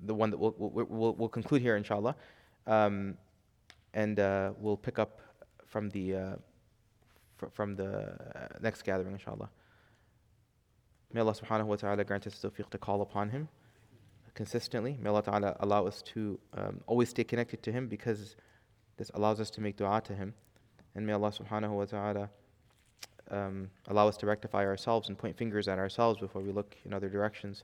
the 0.05 0.13
one 0.13 0.29
that 0.29 0.37
we'll, 0.37 0.53
we'll, 0.57 1.13
we'll, 1.13 1.29
conclude 1.29 1.61
here, 1.61 1.75
inshallah, 1.75 2.15
um, 2.67 3.17
and 3.93 4.19
uh, 4.19 4.51
we'll 4.57 4.77
pick 4.77 4.99
up 4.99 5.19
from 5.65 5.89
the 5.89 6.15
uh, 6.15 6.35
fr- 7.35 7.51
from 7.53 7.75
the 7.75 8.15
next 8.61 8.83
gathering, 8.83 9.13
inshallah. 9.13 9.49
May 11.11 11.21
Allah 11.21 11.33
subhanahu 11.33 11.65
wa 11.65 11.75
ta'ala 11.75 12.03
grant 12.03 12.25
us 12.27 12.39
tawfiq 12.41 12.69
to 12.71 12.77
call 12.77 13.01
upon 13.01 13.29
Him 13.29 13.47
consistently. 14.33 14.97
May 14.99 15.09
Allah 15.09 15.23
ta'ala 15.23 15.55
allow 15.59 15.85
us 15.85 16.01
to 16.13 16.39
um, 16.57 16.81
always 16.87 17.09
stay 17.09 17.23
connected 17.23 17.61
to 17.63 17.71
Him 17.71 17.87
because 17.87 18.35
this 18.97 19.11
allows 19.13 19.39
us 19.39 19.49
to 19.51 19.61
make 19.61 19.77
dua 19.77 20.01
to 20.05 20.15
Him. 20.15 20.33
And 20.95 21.05
may 21.05 21.13
Allah 21.13 21.31
subhanahu 21.31 21.71
wa 21.71 21.85
ta'ala 21.85 22.29
um, 23.31 23.69
allow 23.87 24.07
us 24.07 24.17
to 24.17 24.25
rectify 24.25 24.65
ourselves 24.65 25.09
and 25.09 25.17
point 25.17 25.37
fingers 25.37 25.67
at 25.67 25.79
ourselves 25.79 26.19
before 26.19 26.41
we 26.41 26.51
look 26.51 26.75
in 26.85 26.93
other 26.93 27.09
directions. 27.09 27.63